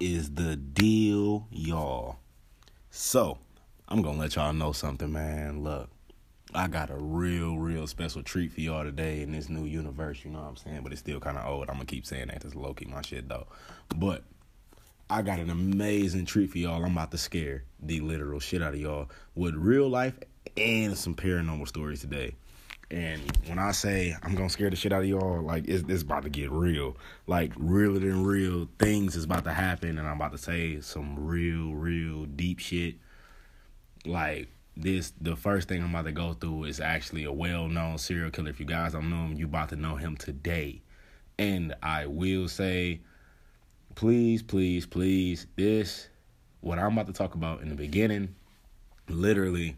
is 0.00 0.30
the 0.30 0.56
deal, 0.56 1.46
y'all? 1.50 2.16
So, 2.90 3.38
I'm 3.88 4.02
gonna 4.02 4.18
let 4.18 4.36
y'all 4.36 4.52
know 4.52 4.72
something, 4.72 5.12
man. 5.12 5.62
Look, 5.62 5.88
I 6.54 6.68
got 6.68 6.90
a 6.90 6.96
real, 6.96 7.58
real 7.58 7.86
special 7.86 8.22
treat 8.22 8.52
for 8.52 8.60
y'all 8.60 8.84
today 8.84 9.22
in 9.22 9.32
this 9.32 9.48
new 9.48 9.64
universe, 9.64 10.24
you 10.24 10.30
know 10.30 10.40
what 10.40 10.48
I'm 10.48 10.56
saying? 10.56 10.80
But 10.82 10.92
it's 10.92 11.00
still 11.00 11.20
kind 11.20 11.36
of 11.36 11.46
old. 11.46 11.68
I'm 11.68 11.74
gonna 11.74 11.86
keep 11.86 12.06
saying 12.06 12.28
that. 12.28 12.44
It's 12.44 12.54
low 12.54 12.74
key 12.74 12.86
my 12.86 13.02
shit, 13.02 13.28
though. 13.28 13.46
But 13.94 14.24
I 15.10 15.22
got 15.22 15.38
an 15.38 15.50
amazing 15.50 16.26
treat 16.26 16.50
for 16.50 16.58
y'all. 16.58 16.84
I'm 16.84 16.92
about 16.92 17.10
to 17.12 17.18
scare 17.18 17.64
the 17.80 18.00
literal 18.00 18.40
shit 18.40 18.62
out 18.62 18.74
of 18.74 18.80
y'all 18.80 19.10
with 19.34 19.54
real 19.54 19.88
life 19.88 20.18
and 20.56 20.96
some 20.96 21.14
paranormal 21.14 21.68
stories 21.68 22.00
today. 22.00 22.34
And 22.90 23.20
when 23.46 23.58
I 23.58 23.72
say 23.72 24.16
I'm 24.22 24.34
gonna 24.34 24.48
scare 24.48 24.70
the 24.70 24.76
shit 24.76 24.92
out 24.92 25.02
of 25.02 25.08
y'all, 25.08 25.42
like 25.42 25.68
it's, 25.68 25.84
it's 25.88 26.02
about 26.02 26.22
to 26.22 26.30
get 26.30 26.50
real. 26.50 26.96
Like 27.26 27.52
realer 27.56 27.98
than 27.98 28.24
real 28.24 28.68
things 28.78 29.14
is 29.14 29.24
about 29.24 29.44
to 29.44 29.52
happen, 29.52 29.98
and 29.98 30.08
I'm 30.08 30.16
about 30.16 30.32
to 30.32 30.38
say 30.38 30.80
some 30.80 31.26
real, 31.26 31.74
real 31.74 32.24
deep 32.24 32.58
shit. 32.60 32.96
Like 34.06 34.48
this, 34.74 35.12
the 35.20 35.36
first 35.36 35.68
thing 35.68 35.82
I'm 35.82 35.90
about 35.90 36.06
to 36.06 36.12
go 36.12 36.32
through 36.32 36.64
is 36.64 36.80
actually 36.80 37.24
a 37.24 37.32
well-known 37.32 37.98
serial 37.98 38.30
killer. 38.30 38.50
If 38.50 38.60
you 38.60 38.66
guys 38.66 38.92
don't 38.92 39.10
know 39.10 39.24
him, 39.24 39.34
you 39.34 39.46
about 39.46 39.68
to 39.70 39.76
know 39.76 39.96
him 39.96 40.16
today. 40.16 40.80
And 41.38 41.74
I 41.82 42.06
will 42.06 42.48
say, 42.48 43.00
please, 43.96 44.42
please, 44.42 44.86
please, 44.86 45.46
this 45.56 46.08
what 46.60 46.78
I'm 46.78 46.92
about 46.92 47.06
to 47.06 47.12
talk 47.12 47.34
about 47.34 47.60
in 47.60 47.68
the 47.68 47.74
beginning, 47.74 48.34
literally, 49.08 49.76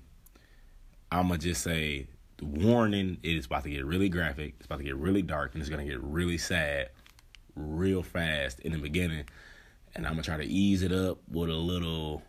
I'ma 1.11 1.37
just 1.37 1.63
say 1.63 2.07
warning, 2.43 3.19
it 3.23 3.37
is 3.37 3.47
about 3.47 3.65
to 3.65 3.71
get 3.71 3.85
really 3.85 4.09
graphic, 4.09 4.55
it's 4.59 4.67
about 4.67 4.79
to 4.79 4.85
get 4.85 4.97
really 4.97 5.23
dark, 5.23 5.55
and 5.55 5.61
it's 5.61 5.71
gonna 5.71 5.85
get 5.85 6.01
really 6.03 6.39
sad 6.39 6.91
real 7.55 8.03
fast 8.03 8.61
in 8.61 8.73
the 8.73 8.79
beginning. 8.79 9.25
And 9.95 10.07
I'm 10.07 10.13
gonna 10.13 10.23
try 10.23 10.37
to 10.37 10.45
ease 10.45 10.83
it 10.83 10.93
up 10.93 11.19
with 11.29 11.51
a 11.51 11.55
little 11.55 12.23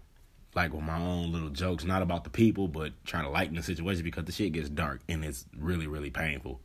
like 0.55 0.73
with 0.73 0.83
my 0.83 0.97
own 0.97 1.31
little 1.31 1.49
jokes, 1.49 1.83
not 1.83 2.01
about 2.01 2.23
the 2.23 2.29
people, 2.29 2.67
but 2.67 2.91
trying 3.05 3.23
to 3.23 3.29
lighten 3.29 3.55
the 3.55 3.63
situation 3.63 4.03
because 4.03 4.25
the 4.25 4.31
shit 4.31 4.51
gets 4.51 4.69
dark 4.69 5.01
and 5.07 5.23
it's 5.23 5.45
really, 5.57 5.87
really 5.87 6.09
painful. 6.09 6.59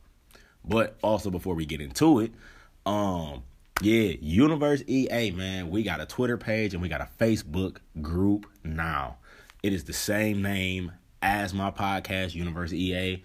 But 0.65 0.97
also 1.01 1.29
before 1.29 1.55
we 1.55 1.65
get 1.65 1.79
into 1.79 2.19
it, 2.19 2.33
um, 2.85 3.43
yeah, 3.81 4.13
Universe 4.19 4.83
EA, 4.87 5.31
man, 5.31 5.69
we 5.69 5.83
got 5.83 6.01
a 6.01 6.05
Twitter 6.05 6.37
page 6.37 6.73
and 6.73 6.81
we 6.81 6.89
got 6.89 7.01
a 7.01 7.09
Facebook 7.19 7.77
group 8.01 8.47
now. 8.63 9.17
It 9.63 9.71
is 9.71 9.85
the 9.85 9.93
same 9.93 10.41
name 10.41 10.91
as 11.21 11.53
my 11.53 11.71
podcast, 11.71 12.35
Universe 12.35 12.73
EA. 12.73 13.23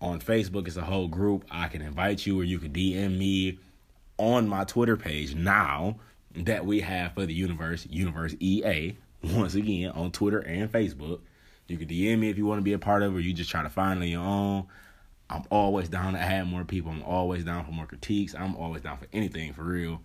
On 0.00 0.20
Facebook, 0.20 0.66
it's 0.66 0.76
a 0.76 0.82
whole 0.82 1.08
group. 1.08 1.44
I 1.50 1.68
can 1.68 1.82
invite 1.82 2.24
you 2.26 2.40
or 2.40 2.44
you 2.44 2.58
can 2.58 2.72
DM 2.72 3.18
me 3.18 3.58
on 4.16 4.48
my 4.48 4.64
Twitter 4.64 4.96
page 4.96 5.34
now 5.34 5.96
that 6.34 6.64
we 6.64 6.80
have 6.80 7.12
for 7.14 7.26
the 7.26 7.34
universe, 7.34 7.86
Universe 7.90 8.34
EA. 8.40 8.96
Once 9.22 9.54
again, 9.54 9.90
on 9.90 10.10
Twitter 10.10 10.38
and 10.40 10.70
Facebook. 10.72 11.20
You 11.68 11.76
can 11.76 11.88
DM 11.88 12.18
me 12.18 12.30
if 12.30 12.38
you 12.38 12.46
want 12.46 12.58
to 12.58 12.64
be 12.64 12.72
a 12.72 12.78
part 12.78 13.02
of 13.02 13.14
it 13.14 13.16
or 13.16 13.20
you 13.20 13.32
just 13.32 13.50
try 13.50 13.62
to 13.62 13.68
find 13.68 14.00
on 14.00 14.08
your 14.08 14.22
own. 14.22 14.66
I'm 15.28 15.44
always 15.50 15.88
down 15.88 16.14
to 16.14 16.18
add 16.18 16.48
more 16.48 16.64
people. 16.64 16.90
I'm 16.90 17.04
always 17.04 17.44
down 17.44 17.64
for 17.64 17.70
more 17.70 17.86
critiques. 17.86 18.34
I'm 18.34 18.56
always 18.56 18.82
down 18.82 18.98
for 18.98 19.06
anything 19.12 19.52
for 19.52 19.62
real. 19.62 20.00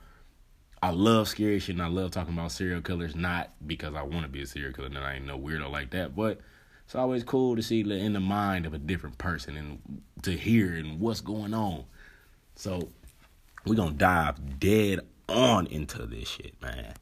I 0.84 0.92
love 0.92 1.28
scary 1.28 1.58
shit 1.60 1.76
and 1.76 1.84
I 1.84 1.88
love 1.88 2.12
talking 2.12 2.34
about 2.34 2.52
serial 2.52 2.82
killers, 2.82 3.16
not 3.16 3.50
because 3.66 3.96
I 3.96 4.04
want 4.04 4.22
to 4.22 4.28
be 4.28 4.44
a 4.44 4.46
serial 4.46 4.72
killer 4.72 4.88
and 4.88 4.98
I 5.00 5.16
ain't 5.16 5.26
no 5.26 5.40
weirdo 5.40 5.72
like 5.72 5.90
that, 5.92 6.16
but 6.16 6.40
it's 6.86 6.96
always 6.96 7.24
cool 7.24 7.56
to 7.56 7.64
see 7.64 7.82
in 7.82 8.14
the 8.14 8.20
mind 8.20 8.66
of 8.66 8.74
a 8.74 8.78
different 8.78 9.18
person 9.18 9.58
and 9.58 10.02
to 10.22 10.32
hear 10.32 10.76
and 10.76 11.00
what's 11.00 11.22
going 11.22 11.54
on. 11.54 11.86
So 12.56 12.90
we're 13.66 13.76
gonna 13.76 13.92
dive 13.92 14.60
dead 14.60 15.00
on 15.28 15.68
into 15.68 16.06
this 16.06 16.28
shit, 16.28 16.62
man. 16.62 16.94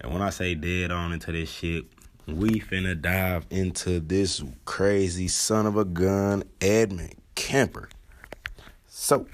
And 0.00 0.12
when 0.12 0.22
I 0.22 0.30
say 0.30 0.54
dead 0.54 0.90
on 0.90 1.12
into 1.12 1.32
this 1.32 1.50
shit, 1.50 1.86
we 2.26 2.60
finna 2.60 3.00
dive 3.00 3.46
into 3.50 4.00
this 4.00 4.42
crazy 4.64 5.28
son 5.28 5.66
of 5.66 5.76
a 5.76 5.84
gun, 5.84 6.44
Edmund 6.60 7.16
Kemper. 7.34 7.88
So, 8.86 9.26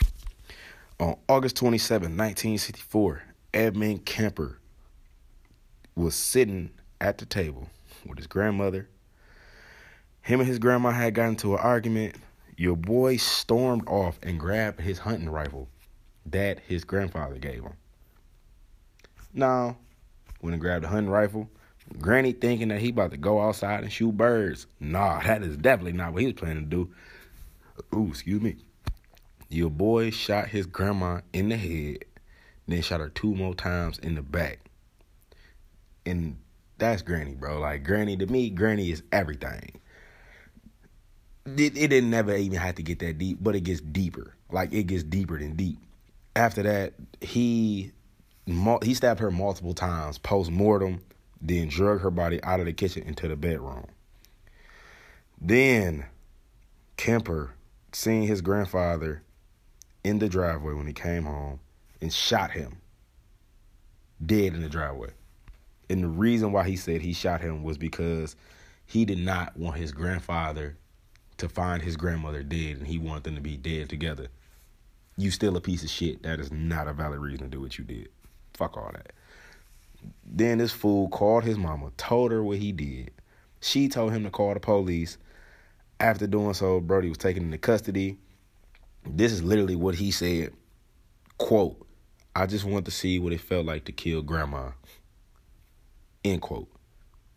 on 0.99 1.17
August 1.29 1.57
27, 1.57 2.17
1964, 2.17 3.23
Edmund 3.55 4.05
Kemper 4.07 4.59
was 5.95 6.15
sitting 6.15 6.71
at 7.01 7.19
the 7.19 7.27
table 7.27 7.69
with 8.07 8.19
his 8.19 8.27
grandmother. 8.27 8.89
Him 10.23 10.41
and 10.41 10.49
his 10.49 10.59
grandma 10.59 10.91
had 10.91 11.15
gotten 11.15 11.31
into 11.31 11.55
an 11.55 11.61
argument. 11.61 12.17
Your 12.57 12.77
boy 12.77 13.17
stormed 13.17 13.89
off 13.89 14.19
and 14.23 14.39
grabbed 14.39 14.81
his 14.81 14.99
hunting 14.99 15.31
rifle 15.31 15.69
that 16.27 16.61
his 16.61 16.85
grandfather 16.85 17.37
gave 17.39 17.63
him. 17.63 17.73
Now, 19.33 19.79
when 20.41 20.53
he 20.53 20.59
grabbed 20.59 20.85
the 20.85 20.89
hunting 20.89 21.11
rifle, 21.11 21.49
Granny 21.99 22.33
thinking 22.33 22.69
that 22.69 22.81
he 22.81 22.91
about 22.91 23.11
to 23.11 23.17
go 23.17 23.41
outside 23.41 23.83
and 23.83 23.93
shoot 23.93 24.17
birds. 24.17 24.67
Nah, 24.79 25.21
that 25.23 25.43
is 25.43 25.57
definitely 25.57 25.93
not 25.93 26.13
what 26.13 26.23
he 26.23 26.27
was 26.27 26.37
planning 26.37 26.69
to 26.69 26.71
do. 26.71 26.91
Ooh, 27.95 28.09
excuse 28.09 28.41
me. 28.41 28.57
Your 29.49 29.71
boy 29.71 30.11
shot 30.11 30.49
his 30.49 30.67
grandma 30.67 31.21
in 31.33 31.49
the 31.49 31.57
head, 31.57 32.05
then 32.69 32.83
shot 32.83 33.01
her 33.01 33.09
two 33.09 33.35
more 33.35 33.55
times 33.55 33.99
in 33.99 34.15
the 34.15 34.23
back. 34.23 34.61
And 36.07 36.39
that's 36.79 37.03
Granny, 37.03 37.35
bro. 37.35 37.59
Like 37.59 37.85
Granny 37.85 38.17
to 38.19 38.27
me, 38.27 38.51
Granny 38.51 38.91
is 38.91 39.03
everything. 39.11 39.80
It, 41.47 41.77
it 41.77 41.89
didn't 41.89 42.11
never 42.11 42.37
even 42.37 42.59
have 42.59 42.77
to 42.77 42.83
get 42.83 42.99
that 43.01 43.19
deep, 43.19 43.39
but 43.41 43.57
it 43.57 43.61
gets 43.63 43.81
deeper. 43.81 44.35
Like 44.51 44.73
it 44.73 44.85
gets 44.85 45.03
deeper 45.03 45.39
than 45.39 45.57
deep. 45.57 45.79
After 46.37 46.63
that, 46.63 46.95
he 47.21 47.93
he 48.83 48.95
stabbed 48.95 49.21
her 49.21 49.31
multiple 49.31 49.75
times 49.75 50.19
post 50.19 50.51
mortem, 50.51 51.01
then 51.41 51.69
drug 51.69 52.01
her 52.01 52.11
body 52.11 52.43
out 52.43 52.61
of 52.61 52.67
the 52.67 52.73
kitchen 52.73 53.05
into 53.05 53.29
the 53.29 53.37
bedroom. 53.37 53.87
Then 55.41 56.07
Kemper 56.97 57.55
seeing 57.93 58.25
his 58.25 58.41
grandfather 58.41 59.23
in 60.05 60.19
the 60.19 60.29
driveway 60.29 60.75
when 60.75 60.87
he 60.87 60.93
came 60.93 61.25
home 61.25 61.61
and 62.01 62.13
shot 62.13 62.51
him 62.51 62.79
dead 64.25 64.55
in 64.55 64.63
the 64.63 64.69
driveway. 64.69 65.11
And 65.89 66.05
the 66.05 66.09
reason 66.09 66.53
why 66.53 66.69
he 66.69 66.77
said 66.77 67.01
he 67.01 67.13
shot 67.13 67.41
him 67.41 67.63
was 67.63 67.79
because 67.79 68.37
he 68.87 69.05
did 69.05 69.19
not 69.19 69.57
want 69.57 69.77
his 69.77 69.93
grandfather 69.93 70.77
to 71.41 71.49
find 71.49 71.83
his 71.83 71.97
grandmother 71.97 72.43
dead 72.43 72.77
and 72.77 72.87
he 72.87 72.99
wanted 72.99 73.25
them 73.25 73.35
to 73.35 73.41
be 73.41 73.57
dead 73.57 73.89
together. 73.89 74.29
You 75.17 75.31
still 75.31 75.57
a 75.57 75.61
piece 75.61 75.83
of 75.83 75.91
shit. 75.91 76.23
That 76.23 76.41
is 76.41 76.53
not 76.53 76.89
a 76.89 76.93
valid 76.93 77.19
reason 77.19 77.51
to 77.51 77.57
do 77.57 77.61
what 77.61 77.79
you 77.79 77.85
did. 77.85 78.09
Fuck 78.55 78.77
all 78.77 78.91
that. 78.93 79.13
Then 80.25 80.59
this 80.59 80.73
fool 80.73 81.09
called 81.09 81.45
his 81.45 81.59
mama, 81.59 81.93
told 81.97 82.31
her 82.33 82.43
what 82.43 82.59
he 82.59 82.73
did. 82.73 83.11
She 83.61 83.89
told 83.89 84.13
him 84.13 84.25
to 84.25 84.31
call 84.31 84.55
the 84.55 84.61
police. 84.61 85.19
After 85.99 86.27
doing 86.27 86.55
so, 86.55 86.81
Brody 86.81 87.09
was 87.09 87.19
taken 87.19 87.45
into 87.45 87.59
custody. 87.59 88.19
This 89.05 89.33
is 89.33 89.43
literally 89.43 89.77
what 89.77 89.97
he 89.97 90.11
said. 90.11 90.53
Quote, 91.37 91.87
I 92.35 92.47
just 92.47 92.65
want 92.65 92.85
to 92.85 92.91
see 92.91 93.19
what 93.19 93.33
it 93.33 93.41
felt 93.41 93.67
like 93.67 93.85
to 93.87 93.93
kill 93.93 94.23
grandma. 94.23 94.71
End 96.25 96.41
quote. 96.41 96.69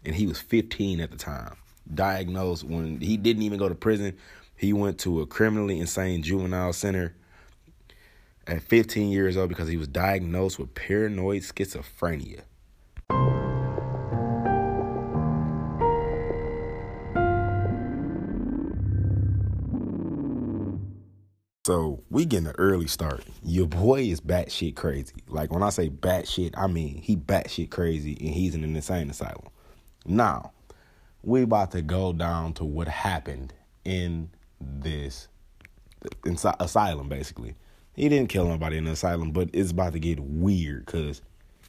And 0.06 0.16
he 0.16 0.28
was 0.28 0.40
15 0.40 1.00
at 1.00 1.12
the 1.12 1.18
time. 1.18 1.56
Diagnosed 1.92 2.64
when 2.64 3.00
he 3.00 3.18
didn't 3.18 3.44
even 3.44 3.60
go 3.60 3.70
to 3.70 3.76
prison. 3.76 4.18
He 4.56 4.74
went 4.74 5.00
to 5.00 5.22
a 5.22 5.26
criminally 5.26 5.80
insane 5.80 6.22
juvenile 6.24 6.74
center 6.74 7.16
at 8.48 8.62
15 8.62 9.12
years 9.12 9.38
old 9.38 9.50
because 9.50 9.68
he 9.68 9.78
was 9.78 9.88
diagnosed 9.88 10.60
with 10.60 10.74
paranoid 10.76 11.42
schizophrenia. 11.42 12.42
So 21.66 22.04
we 22.10 22.26
getting 22.26 22.48
an 22.48 22.56
early 22.58 22.88
start. 22.88 23.24
Your 23.42 23.68
boy 23.68 24.02
is 24.02 24.20
batshit 24.20 24.76
crazy. 24.76 25.14
Like 25.30 25.50
when 25.50 25.64
I 25.64 25.70
say 25.70 25.90
batshit, 25.90 26.54
I 26.58 26.68
mean 26.68 27.02
he 27.02 27.16
batshit 27.16 27.70
crazy 27.70 28.18
and 28.20 28.32
he's 28.32 28.54
in 28.54 28.66
an 28.66 28.76
insane 28.76 29.10
asylum. 29.10 29.48
Now, 30.06 30.52
we 31.24 31.42
about 31.42 31.72
to 31.72 31.82
go 31.82 32.14
down 32.14 32.54
to 32.54 32.66
what 32.66 32.88
happened 32.88 33.54
in 33.86 34.30
this 34.60 35.28
asylum, 36.60 37.10
basically. 37.10 37.56
He 37.94 38.10
didn't 38.10 38.30
kill 38.30 38.48
nobody 38.48 38.78
in 38.78 38.86
the 38.86 38.92
asylum, 38.92 39.32
but 39.32 39.50
it's 39.54 39.72
about 39.72 39.94
to 39.94 40.00
get 40.00 40.20
weird 40.20 40.86
because 40.86 41.22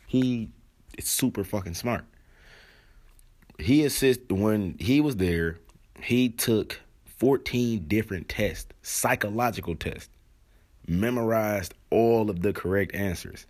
he 0.07 0.51
is 0.99 1.07
super 1.07 1.45
fucking 1.45 1.75
smart. 1.75 2.05
He 3.59 3.85
assisted 3.85 4.33
when 4.33 4.77
he 4.81 5.01
was 5.01 5.17
there. 5.17 5.59
He 6.03 6.29
took 6.29 6.81
14 7.19 7.85
different 7.87 8.29
tests, 8.29 8.67
psychological 8.83 9.77
tests, 9.77 10.11
memorized 10.89 11.75
all 11.91 12.29
of 12.29 12.43
the 12.43 12.53
correct 12.53 12.95
answers. 12.95 13.47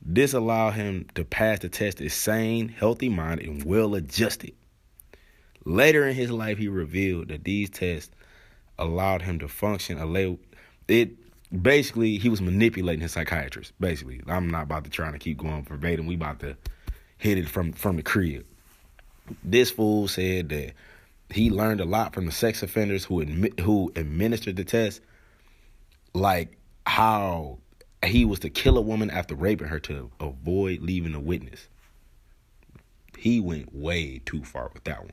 This 0.00 0.32
allowed 0.32 0.72
him 0.72 1.06
to 1.14 1.24
pass 1.24 1.58
the 1.58 1.68
test 1.68 2.00
as 2.00 2.14
sane, 2.14 2.68
healthy 2.68 3.08
minded, 3.08 3.46
and 3.46 3.64
well 3.64 3.94
adjusted. 3.94 4.54
Later 5.64 6.06
in 6.06 6.14
his 6.14 6.30
life, 6.30 6.58
he 6.58 6.68
revealed 6.68 7.28
that 7.28 7.44
these 7.44 7.70
tests 7.70 8.10
allowed 8.78 9.22
him 9.22 9.38
to 9.38 9.48
function. 9.48 9.98
It 10.88 11.10
basically 11.62 12.18
he 12.18 12.28
was 12.28 12.40
manipulating 12.40 13.02
his 13.02 13.12
psychiatrist. 13.12 13.72
Basically, 13.78 14.20
I'm 14.26 14.50
not 14.50 14.64
about 14.64 14.84
to 14.84 14.90
try 14.90 15.10
to 15.10 15.18
keep 15.18 15.38
going 15.38 15.64
verbatim. 15.64 16.06
We 16.06 16.14
about 16.14 16.40
to 16.40 16.56
hit 17.18 17.38
it 17.38 17.48
from 17.48 17.72
from 17.72 17.96
the 17.96 18.02
crib. 18.02 18.44
This 19.44 19.70
fool 19.70 20.08
said 20.08 20.48
that 20.48 20.72
he 21.30 21.50
learned 21.50 21.80
a 21.80 21.84
lot 21.84 22.12
from 22.12 22.26
the 22.26 22.32
sex 22.32 22.62
offenders 22.62 23.04
who 23.04 23.20
admit, 23.20 23.60
who 23.60 23.92
administered 23.94 24.56
the 24.56 24.64
test, 24.64 25.00
like 26.12 26.58
how 26.86 27.58
he 28.04 28.24
was 28.24 28.40
to 28.40 28.50
kill 28.50 28.76
a 28.76 28.82
woman 28.82 29.10
after 29.10 29.34
raping 29.34 29.68
her 29.68 29.78
to 29.80 30.10
avoid 30.18 30.80
leaving 30.80 31.14
a 31.14 31.20
witness. 31.20 31.68
He 33.16 33.38
went 33.38 33.72
way 33.74 34.20
too 34.26 34.42
far 34.42 34.70
with 34.74 34.82
that 34.84 35.00
one. 35.00 35.12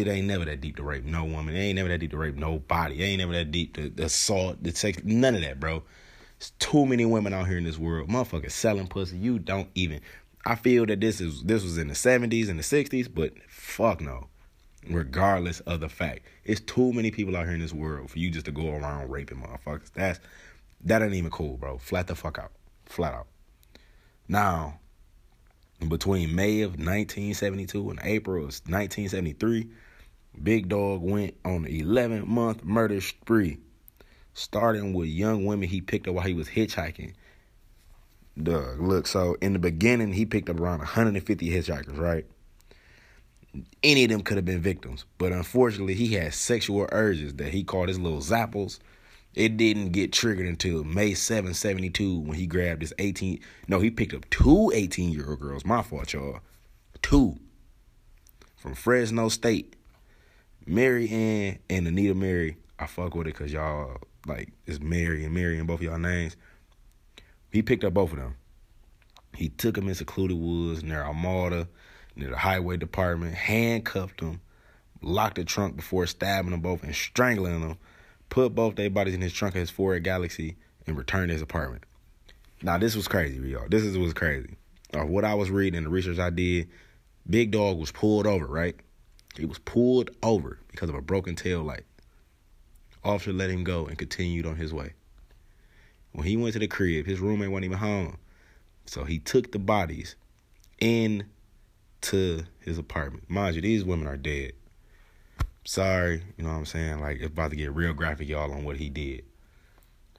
It 0.00 0.08
ain't 0.08 0.26
never 0.26 0.44
that 0.44 0.60
deep 0.60 0.76
to 0.76 0.82
rape 0.82 1.04
no 1.04 1.24
woman. 1.24 1.54
It 1.54 1.60
ain't 1.60 1.76
never 1.76 1.88
that 1.88 1.98
deep 1.98 2.10
to 2.12 2.16
rape 2.16 2.36
nobody. 2.36 3.00
It 3.00 3.04
ain't 3.04 3.18
never 3.18 3.32
that 3.32 3.50
deep 3.50 3.74
to, 3.74 4.04
assault, 4.04 4.62
to 4.64 4.74
sex, 4.74 4.98
none 5.04 5.34
of 5.34 5.42
that, 5.42 5.60
bro. 5.60 5.82
There's 6.38 6.50
too 6.58 6.86
many 6.86 7.04
women 7.04 7.32
out 7.32 7.46
here 7.46 7.58
in 7.58 7.64
this 7.64 7.78
world. 7.78 8.08
Motherfuckers 8.08 8.50
selling 8.50 8.86
pussy. 8.86 9.16
You 9.16 9.38
don't 9.38 9.68
even. 9.74 10.00
I 10.46 10.56
feel 10.56 10.84
that 10.86 11.00
this 11.00 11.20
is 11.20 11.42
this 11.42 11.62
was 11.62 11.78
in 11.78 11.88
the 11.88 11.94
70s 11.94 12.48
and 12.48 12.58
the 12.58 12.62
60s, 12.62 13.08
but 13.12 13.32
fuck 13.48 14.00
no. 14.00 14.28
Regardless 14.90 15.60
of 15.60 15.80
the 15.80 15.88
fact, 15.88 16.26
it's 16.44 16.60
too 16.60 16.92
many 16.92 17.10
people 17.10 17.36
out 17.36 17.46
here 17.46 17.54
in 17.54 17.60
this 17.60 17.72
world 17.72 18.10
for 18.10 18.18
you 18.18 18.30
just 18.30 18.44
to 18.46 18.52
go 18.52 18.68
around 18.68 19.10
raping 19.10 19.38
motherfuckers. 19.38 19.90
That's 19.94 20.20
that 20.84 21.02
ain't 21.02 21.14
even 21.14 21.30
cool, 21.30 21.56
bro. 21.56 21.78
Flat 21.78 22.06
the 22.08 22.14
fuck 22.14 22.38
out. 22.38 22.52
Flat 22.84 23.14
out. 23.14 23.26
Now, 24.28 24.80
between 25.88 26.34
May 26.34 26.62
of 26.62 26.72
1972 26.72 27.90
and 27.90 28.00
April 28.02 28.38
of 28.38 28.60
1973, 28.66 29.68
Big 30.42 30.68
Dog 30.68 31.02
went 31.02 31.34
on 31.44 31.64
an 31.64 31.66
11 31.66 32.28
month 32.28 32.64
murder 32.64 33.00
spree, 33.00 33.58
starting 34.32 34.92
with 34.92 35.08
young 35.08 35.44
women 35.44 35.68
he 35.68 35.80
picked 35.80 36.08
up 36.08 36.14
while 36.14 36.26
he 36.26 36.34
was 36.34 36.48
hitchhiking. 36.48 37.14
Doug, 38.42 38.80
look, 38.80 39.06
so 39.06 39.36
in 39.40 39.52
the 39.52 39.58
beginning, 39.58 40.12
he 40.12 40.26
picked 40.26 40.50
up 40.50 40.58
around 40.58 40.78
150 40.78 41.48
hitchhikers, 41.50 41.98
right? 41.98 42.26
Any 43.84 44.04
of 44.04 44.10
them 44.10 44.22
could 44.22 44.36
have 44.36 44.44
been 44.44 44.60
victims, 44.60 45.04
but 45.18 45.32
unfortunately, 45.32 45.94
he 45.94 46.14
had 46.14 46.34
sexual 46.34 46.88
urges 46.90 47.34
that 47.34 47.52
he 47.52 47.62
called 47.62 47.88
his 47.88 48.00
little 48.00 48.18
zapples 48.18 48.80
it 49.34 49.56
didn't 49.56 49.90
get 49.90 50.12
triggered 50.12 50.46
until 50.46 50.84
May 50.84 51.14
7, 51.14 51.54
72 51.54 52.20
when 52.20 52.38
he 52.38 52.46
grabbed 52.46 52.82
his 52.82 52.94
18. 52.98 53.40
No, 53.66 53.80
he 53.80 53.90
picked 53.90 54.14
up 54.14 54.28
two 54.30 54.70
18 54.72 55.10
year 55.10 55.28
old 55.30 55.40
girls. 55.40 55.64
My 55.64 55.82
fault, 55.82 56.12
y'all. 56.12 56.40
Two. 57.02 57.36
From 58.56 58.74
Fresno 58.74 59.28
State. 59.28 59.76
Mary 60.66 61.08
Ann 61.10 61.58
and 61.68 61.86
Anita 61.86 62.14
Mary. 62.14 62.56
I 62.78 62.86
fuck 62.86 63.14
with 63.14 63.26
it 63.26 63.34
because 63.34 63.52
y'all, 63.52 63.98
like, 64.26 64.52
it's 64.66 64.80
Mary 64.80 65.24
and 65.24 65.34
Mary 65.34 65.58
in 65.58 65.66
both 65.66 65.82
y'all 65.82 65.98
names. 65.98 66.36
He 67.50 67.62
picked 67.62 67.84
up 67.84 67.94
both 67.94 68.12
of 68.12 68.18
them. 68.18 68.36
He 69.36 69.48
took 69.48 69.74
them 69.74 69.88
in 69.88 69.94
secluded 69.94 70.36
woods 70.38 70.82
near 70.82 71.02
Alameda, 71.02 71.68
near 72.16 72.30
the 72.30 72.38
highway 72.38 72.76
department, 72.76 73.34
handcuffed 73.34 74.20
them, 74.20 74.40
locked 75.02 75.36
the 75.36 75.44
trunk 75.44 75.76
before 75.76 76.06
stabbing 76.06 76.52
them 76.52 76.60
both 76.60 76.84
and 76.84 76.94
strangling 76.94 77.60
them 77.60 77.78
put 78.34 78.52
both 78.52 78.74
their 78.74 78.90
bodies 78.90 79.14
in 79.14 79.20
his 79.20 79.32
trunk 79.32 79.54
of 79.54 79.60
his 79.60 79.70
Ford 79.70 80.02
Galaxie, 80.02 80.56
and 80.88 80.98
returned 80.98 81.28
to 81.28 81.34
his 81.34 81.40
apartment. 81.40 81.84
Now 82.62 82.78
this 82.78 82.96
was 82.96 83.06
crazy, 83.06 83.36
y'all. 83.48 83.68
This 83.68 83.84
is 83.84 83.96
was 83.96 84.12
crazy. 84.12 84.56
Uh, 84.92 85.06
what 85.06 85.24
I 85.24 85.34
was 85.34 85.52
reading 85.52 85.78
and 85.78 85.86
the 85.86 85.90
research 85.90 86.18
I 86.18 86.30
did, 86.30 86.68
Big 87.30 87.52
Dog 87.52 87.78
was 87.78 87.92
pulled 87.92 88.26
over, 88.26 88.44
right? 88.44 88.74
He 89.36 89.44
was 89.44 89.60
pulled 89.60 90.10
over 90.20 90.58
because 90.72 90.88
of 90.88 90.96
a 90.96 91.00
broken 91.00 91.36
tail 91.36 91.62
light. 91.62 91.84
Officer 93.04 93.32
let 93.32 93.50
him 93.50 93.62
go 93.62 93.86
and 93.86 93.96
continued 93.96 94.46
on 94.46 94.56
his 94.56 94.74
way. 94.74 94.94
When 96.10 96.26
he 96.26 96.36
went 96.36 96.54
to 96.54 96.58
the 96.58 96.66
crib, 96.66 97.06
his 97.06 97.20
roommate 97.20 97.52
wasn't 97.52 97.66
even 97.66 97.78
home. 97.78 98.16
So 98.84 99.04
he 99.04 99.20
took 99.20 99.52
the 99.52 99.60
bodies 99.60 100.16
in 100.80 101.26
to 102.00 102.42
his 102.58 102.78
apartment. 102.78 103.30
Mind 103.30 103.54
you, 103.54 103.62
these 103.62 103.84
women 103.84 104.08
are 104.08 104.16
dead 104.16 104.54
sorry, 105.64 106.22
you 106.36 106.44
know 106.44 106.50
what 106.50 106.58
I'm 106.58 106.66
saying? 106.66 107.00
Like 107.00 107.16
it's 107.16 107.26
about 107.26 107.50
to 107.50 107.56
get 107.56 107.74
real 107.74 107.94
graphic, 107.94 108.28
y'all, 108.28 108.52
on 108.52 108.64
what 108.64 108.76
he 108.76 108.88
did. 108.88 109.24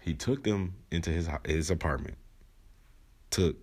He 0.01 0.13
took 0.13 0.43
them 0.43 0.75
into 0.91 1.09
his 1.09 1.27
his 1.45 1.71
apartment, 1.71 2.17
took 3.29 3.57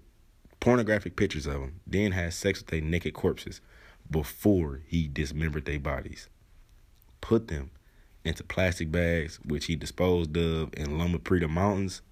pornographic 0.60 1.16
pictures 1.16 1.46
of 1.46 1.54
them, 1.54 1.80
then 1.86 2.12
had 2.12 2.32
sex 2.32 2.60
with 2.60 2.68
their 2.68 2.80
naked 2.80 3.14
corpses 3.14 3.60
before 4.10 4.80
he 4.86 5.08
dismembered 5.08 5.64
their 5.64 5.80
bodies. 5.80 6.28
Put 7.20 7.48
them 7.48 7.70
into 8.24 8.44
plastic 8.44 8.90
bags, 8.90 9.38
which 9.44 9.66
he 9.66 9.76
disposed 9.76 10.36
of 10.36 10.70
in 10.74 10.98
Loma 10.98 11.18
Prieta 11.18 11.48
Mountains, 11.48 12.02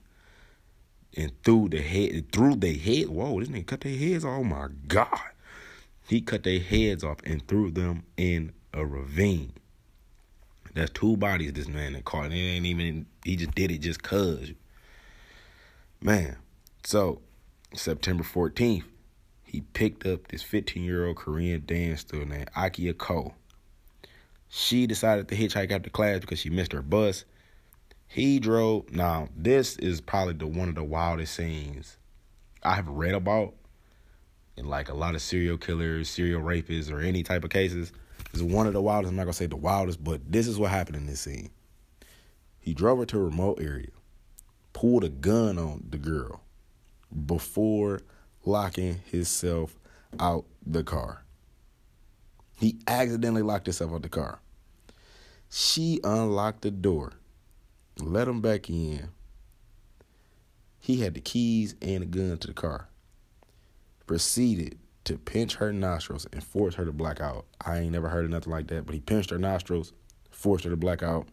and 1.17 1.33
threw 1.43 1.69
the 1.69 1.83
head 1.83 2.33
threw 2.33 2.55
their 2.55 2.75
head. 2.75 3.09
Whoa, 3.09 3.41
this 3.41 3.49
nigga 3.49 3.67
cut 3.67 3.81
their 3.81 3.97
heads. 3.97 4.25
Oh 4.25 4.45
my 4.45 4.69
god. 4.87 5.31
He 6.09 6.21
cut 6.21 6.43
their 6.43 6.61
heads 6.61 7.05
off 7.05 7.19
and 7.25 7.47
threw 7.47 7.71
them 7.71 8.05
in 8.17 8.53
a 8.73 8.85
ravine. 8.85 9.53
That's 10.75 10.91
two 10.93 11.17
bodies 11.17 11.53
this 11.53 11.69
man 11.69 11.95
that 11.95 12.05
caught. 12.05 12.33
It 12.33 12.35
ain't 12.35 12.67
even 12.67 13.07
he 13.25 13.37
just 13.37 13.55
did 13.55 13.71
it 13.71 13.79
just 13.79 14.03
cause. 14.03 14.53
Man, 16.01 16.37
so 16.85 17.21
September 17.75 18.25
14th, 18.25 18.85
he 19.45 19.61
picked 19.61 20.07
up 20.07 20.29
this 20.29 20.43
15 20.43 20.83
year 20.83 21.07
old 21.07 21.17
Korean 21.17 21.63
dancer 21.67 22.25
named 22.25 22.51
Aiko 22.57 22.97
Koo. 22.97 23.33
She 24.49 24.87
decided 24.87 25.29
to 25.29 25.37
hitchhike 25.37 25.71
after 25.71 25.91
class 25.91 26.21
because 26.21 26.39
she 26.39 26.51
missed 26.51 26.73
her 26.73 26.83
bus. 26.83 27.25
He 28.09 28.41
drove. 28.41 28.91
Now, 28.91 29.29
this 29.37 29.77
is 29.77 30.01
probably 30.01 30.35
the 30.35 30.47
one 30.47 30.69
of 30.69 30.75
the 30.75 30.83
wildest 30.83 31.35
scenes 31.35 31.97
I 32.63 32.75
have 32.75 32.89
read 32.89 33.15
about 33.15 33.55
in 34.57 34.67
like 34.67 34.89
a 34.89 34.95
lot 34.95 35.15
of 35.15 35.23
serial 35.23 35.57
killers, 35.57 36.09
serial 36.09 36.43
rapists, 36.43 36.91
or 36.91 37.01
any 37.01 37.23
type 37.23 37.45
of 37.45 37.51
cases 37.51 37.93
is 38.33 38.43
one 38.43 38.67
of 38.67 38.73
the 38.73 38.83
wildest. 38.83 39.11
I'm 39.11 39.17
not 39.17 39.25
gonna 39.25 39.33
say 39.33 39.47
the 39.47 39.57
wildest, 39.57 40.03
but 40.03 40.21
this 40.31 40.47
is 40.47 40.59
what 40.59 40.71
happened 40.71 40.97
in 40.97 41.07
this 41.07 41.21
scene. 41.21 41.51
He 42.59 42.75
drove 42.75 42.99
her 42.99 43.07
to 43.07 43.19
a 43.19 43.25
remote 43.25 43.61
area, 43.61 43.89
pulled 44.73 45.05
a 45.05 45.09
gun 45.09 45.59
on 45.59 45.85
the 45.89 45.99
girl 45.99 46.43
before 47.27 48.01
locking 48.45 49.01
himself 49.11 49.79
out 50.19 50.45
the 50.65 50.85
car. 50.85 51.25
He 52.59 52.79
accidentally 52.87 53.43
locked 53.43 53.67
himself 53.67 53.93
out 53.93 54.03
the 54.03 54.09
car. 54.09 54.41
She 55.49 55.99
unlocked 56.05 56.63
the 56.63 56.71
door, 56.71 57.15
let 57.99 58.29
him 58.29 58.41
back 58.41 58.69
in. 58.69 59.09
He 60.79 61.01
had 61.01 61.15
the 61.15 61.21
keys 61.21 61.75
and 61.83 62.03
the 62.03 62.07
gun 62.07 62.39
to 62.39 62.47
the 62.47 62.55
car. 62.55 62.89
Proceeded 64.07 64.79
to 65.05 65.17
pinch 65.19 65.57
her 65.57 65.73
nostrils 65.73 66.27
and 66.33 66.43
force 66.43 66.75
her 66.75 66.85
to 66.85 66.93
black 66.93 67.21
out. 67.21 67.47
I 67.65 67.79
ain't 67.79 67.93
never 67.93 68.09
heard 68.09 68.25
of 68.25 68.31
nothing 68.31 68.53
like 68.53 68.69
that, 68.69 68.87
but 68.87 68.95
he 68.95 69.01
pinched 69.01 69.31
her 69.31 69.39
nostrils, 69.39 69.93
forced 70.31 70.65
her 70.65 70.71
to 70.71 70.77
black 70.77 71.03
out. 71.03 71.29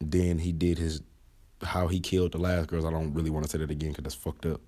Then 0.00 0.38
he 0.38 0.52
did 0.52 0.78
his 0.78 1.02
how 1.62 1.88
he 1.88 2.00
killed 2.00 2.32
the 2.32 2.38
last 2.38 2.68
girls. 2.68 2.84
I 2.84 2.90
don't 2.90 3.14
really 3.14 3.30
want 3.30 3.44
to 3.44 3.50
say 3.50 3.58
that 3.58 3.70
again 3.70 3.90
because 3.90 4.04
that's 4.04 4.14
fucked 4.14 4.46
up. 4.46 4.60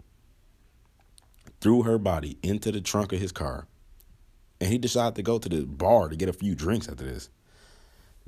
Threw 1.60 1.82
her 1.82 1.98
body 1.98 2.38
into 2.42 2.72
the 2.72 2.80
trunk 2.80 3.12
of 3.12 3.20
his 3.20 3.32
car, 3.32 3.66
and 4.60 4.70
he 4.70 4.78
decided 4.78 5.14
to 5.16 5.22
go 5.22 5.38
to 5.38 5.48
the 5.48 5.66
bar 5.66 6.08
to 6.08 6.16
get 6.16 6.28
a 6.28 6.32
few 6.32 6.54
drinks 6.54 6.88
after 6.88 7.04
this. 7.04 7.28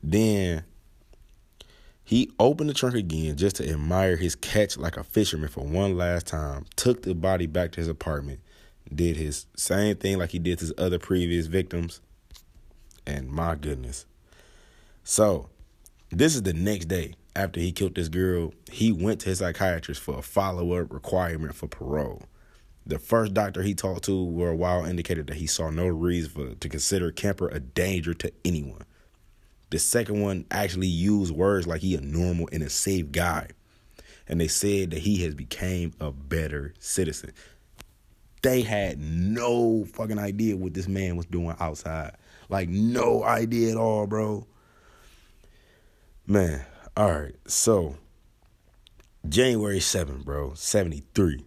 Then 0.03 0.65
he 2.05 2.31
opened 2.39 2.71
the 2.71 2.75
trunk 2.75 2.95
again 2.95 3.37
just 3.37 3.57
to 3.57 3.69
admire 3.69 4.17
his 4.17 4.35
catch 4.35 4.77
like 4.79 4.97
a 4.97 5.05
fisherman 5.05 5.49
for 5.49 5.65
one 5.65 5.97
last 5.97 6.27
time, 6.27 6.65
took 6.75 7.03
the 7.03 7.15
body 7.15 7.47
back 7.47 7.73
to 7.73 7.81
his 7.81 7.89
apartment, 7.89 8.41
did 8.95 9.17
his 9.17 9.47
same 9.57 9.97
thing 9.97 10.19
like 10.19 10.31
he 10.31 10.39
did 10.39 10.59
to 10.59 10.65
his 10.65 10.75
other 10.79 10.99
previous 10.99 11.47
victims. 11.47 12.01
And 13.07 13.29
my 13.29 13.55
goodness. 13.55 14.07
So, 15.05 15.49
this 16.11 16.35
is 16.35 16.43
the 16.43 16.53
next 16.53 16.87
day 16.87 17.15
after 17.35 17.61
he 17.61 17.73
killed 17.73 17.95
this 17.95 18.09
girl. 18.09 18.53
He 18.71 18.93
went 18.93 19.21
to 19.21 19.31
his 19.31 19.39
psychiatrist 19.39 20.01
for 20.01 20.19
a 20.19 20.23
follow 20.23 20.73
up 20.75 20.93
requirement 20.93 21.55
for 21.55 21.69
parole. 21.69 22.23
The 22.87 22.99
first 22.99 23.35
doctor 23.35 23.63
he 23.63 23.75
talked 23.75 24.05
to 24.05 24.35
for 24.35 24.49
a 24.49 24.57
while 24.57 24.85
indicated 24.85 25.27
that 25.27 25.37
he 25.37 25.47
saw 25.47 25.71
no 25.71 25.87
reason 25.87 26.31
for, 26.31 26.55
to 26.55 26.69
consider 26.69 27.13
Kemper 27.13 27.49
a 27.49 27.61
danger 27.61 28.15
to 28.15 28.33
anyone. 28.45 28.83
The 29.71 29.79
second 29.79 30.23
one 30.23 30.47
actually 30.51 30.87
used 30.87 31.35
words 31.35 31.67
like 31.67 31.83
he 31.83 31.95
a 31.95 32.01
normal 32.01 32.49
and 32.51 32.63
a 32.63 32.71
safe 32.71 33.13
guy. 33.13 33.49
And 34.27 34.41
they 34.41 34.49
said 34.49 34.91
that 34.91 35.01
he 35.01 35.23
has 35.25 35.35
became 35.35 35.93
a 36.01 36.11
better 36.11 36.73
citizen. 36.79 37.33
They 38.43 38.63
had 38.63 38.99
no 39.01 39.85
fucking 39.85 40.19
idea 40.19 40.57
what 40.57 40.75
this 40.75 40.89
man 40.89 41.17
was 41.17 41.27
doing 41.27 41.57
outside. 41.59 42.17
Like, 42.49 42.69
no 42.69 43.25
idea 43.25 43.73
at 43.73 43.77
all, 43.77 44.07
bro. 44.07 44.47
Man, 46.27 46.65
all 46.97 47.13
right. 47.13 47.35
So, 47.47 47.97
January 49.29 49.81
7th, 49.81 50.25
bro, 50.25 50.55
73. 50.55 51.45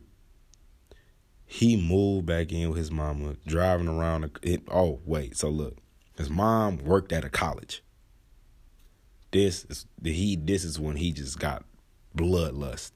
He 1.45 1.75
moved 1.75 2.25
back 2.25 2.51
in 2.51 2.69
with 2.69 2.77
his 2.77 2.91
mama, 2.91 3.36
driving 3.45 3.88
around. 3.88 4.39
It, 4.41 4.63
oh, 4.69 5.00
wait. 5.05 5.38
So, 5.38 5.50
look, 5.50 5.77
his 6.17 6.29
mom 6.29 6.77
worked 6.77 7.12
at 7.12 7.25
a 7.25 7.29
college. 7.29 7.83
This 9.31 9.65
is 9.65 9.86
he. 10.03 10.36
This 10.36 10.63
is 10.63 10.79
when 10.79 10.98
he 10.98 11.12
just 11.12 11.39
got 11.39 11.63
bloodlust. 12.15 12.91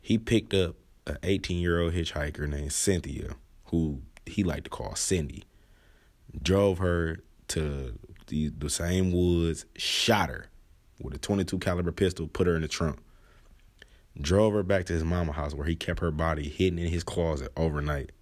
He 0.00 0.18
picked 0.18 0.54
up 0.54 0.76
an 1.06 1.18
18 1.22 1.58
year 1.58 1.80
old 1.80 1.92
hitchhiker 1.92 2.48
named 2.48 2.72
Cynthia, 2.72 3.34
who 3.66 4.02
he 4.26 4.44
liked 4.44 4.64
to 4.64 4.70
call 4.70 4.94
Cindy, 4.94 5.44
drove 6.42 6.78
her 6.78 7.18
to 7.48 7.98
the, 8.26 8.48
the 8.56 8.70
same 8.70 9.12
woods, 9.12 9.66
shot 9.76 10.28
her 10.28 10.46
with 11.00 11.14
a 11.14 11.18
22 11.18 11.58
caliber 11.58 11.92
pistol, 11.92 12.28
put 12.28 12.46
her 12.46 12.54
in 12.54 12.62
the 12.62 12.68
trunk, 12.68 12.98
drove 14.20 14.52
her 14.52 14.62
back 14.62 14.86
to 14.86 14.92
his 14.92 15.04
mama 15.04 15.32
house 15.32 15.54
where 15.54 15.66
he 15.66 15.74
kept 15.74 16.00
her 16.00 16.10
body 16.10 16.48
hidden 16.48 16.78
in 16.78 16.88
his 16.88 17.02
closet 17.04 17.50
overnight. 17.56 18.12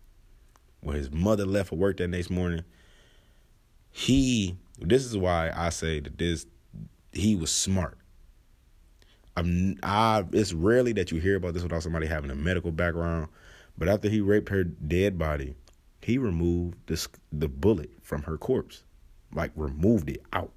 When 0.81 0.97
his 0.97 1.11
mother 1.11 1.45
left 1.45 1.71
for 1.71 1.77
work 1.77 1.97
that 1.97 2.09
next 2.09 2.31
morning, 2.31 2.65
he 3.91 4.57
this 4.81 5.05
is 5.05 5.17
why 5.17 5.51
I 5.55 5.71
say 5.71 6.01
that 6.01 6.19
this 6.19 6.47
he 7.13 7.35
was 7.35 7.51
smart. 7.51 7.98
I'm 9.39 9.79
I 9.83 10.25
it's 10.33 10.53
rarely 10.53 10.93
that 10.95 11.13
you 11.13 11.21
hear 11.21 11.37
about 11.37 11.55
this 11.55 11.63
without 11.63 11.83
somebody 11.83 12.07
having 12.07 12.31
a 12.31 12.35
medical 12.35 12.73
background, 12.73 13.29
but 13.77 13.89
after 13.89 14.09
he 14.09 14.21
raped 14.21 14.49
her 14.49 14.65
dead 14.65 15.19
body, 15.19 15.55
he 16.03 16.19
removed 16.19 16.77
the 16.87 17.07
the 17.33 17.49
bullet 17.49 17.91
from 18.03 18.23
her 18.23 18.37
corpse, 18.37 18.83
like 19.33 19.53
removed 19.55 20.11
it 20.11 20.23
out. 20.33 20.53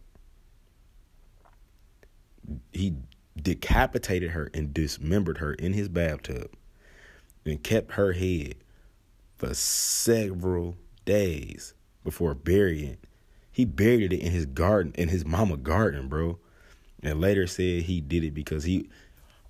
He 2.72 2.96
decapitated 3.40 4.32
her 4.32 4.50
and 4.54 4.74
dismembered 4.74 5.38
her 5.38 5.54
in 5.54 5.74
his 5.74 5.88
bathtub, 5.88 6.52
and 7.46 7.64
kept 7.64 7.94
her 7.94 8.14
head 8.14 8.56
for 9.36 9.54
several 9.54 10.76
days 11.06 11.76
before 12.04 12.34
burying. 12.34 12.98
He 13.52 13.66
buried 13.66 14.14
it 14.14 14.22
in 14.22 14.32
his 14.32 14.48
garden, 14.48 14.94
in 14.96 15.10
his 15.10 15.26
mama 15.26 15.58
garden, 15.58 16.08
bro. 16.08 16.40
And 17.04 17.20
later 17.20 17.48
said 17.48 17.84
he 17.84 18.02
did 18.02 18.24
it 18.24 18.34
because 18.34 18.64
he 18.64 18.90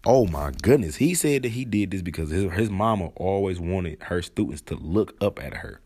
Oh 0.03 0.25
my 0.25 0.51
goodness. 0.61 0.95
He 0.95 1.13
said 1.13 1.43
that 1.43 1.49
he 1.49 1.63
did 1.63 1.91
this 1.91 2.01
because 2.01 2.31
his, 2.31 2.51
his 2.53 2.69
mama 2.71 3.11
always 3.15 3.59
wanted 3.59 4.01
her 4.03 4.21
students 4.21 4.61
to 4.63 4.75
look 4.75 5.15
up 5.21 5.41
at 5.43 5.57
her. 5.57 5.79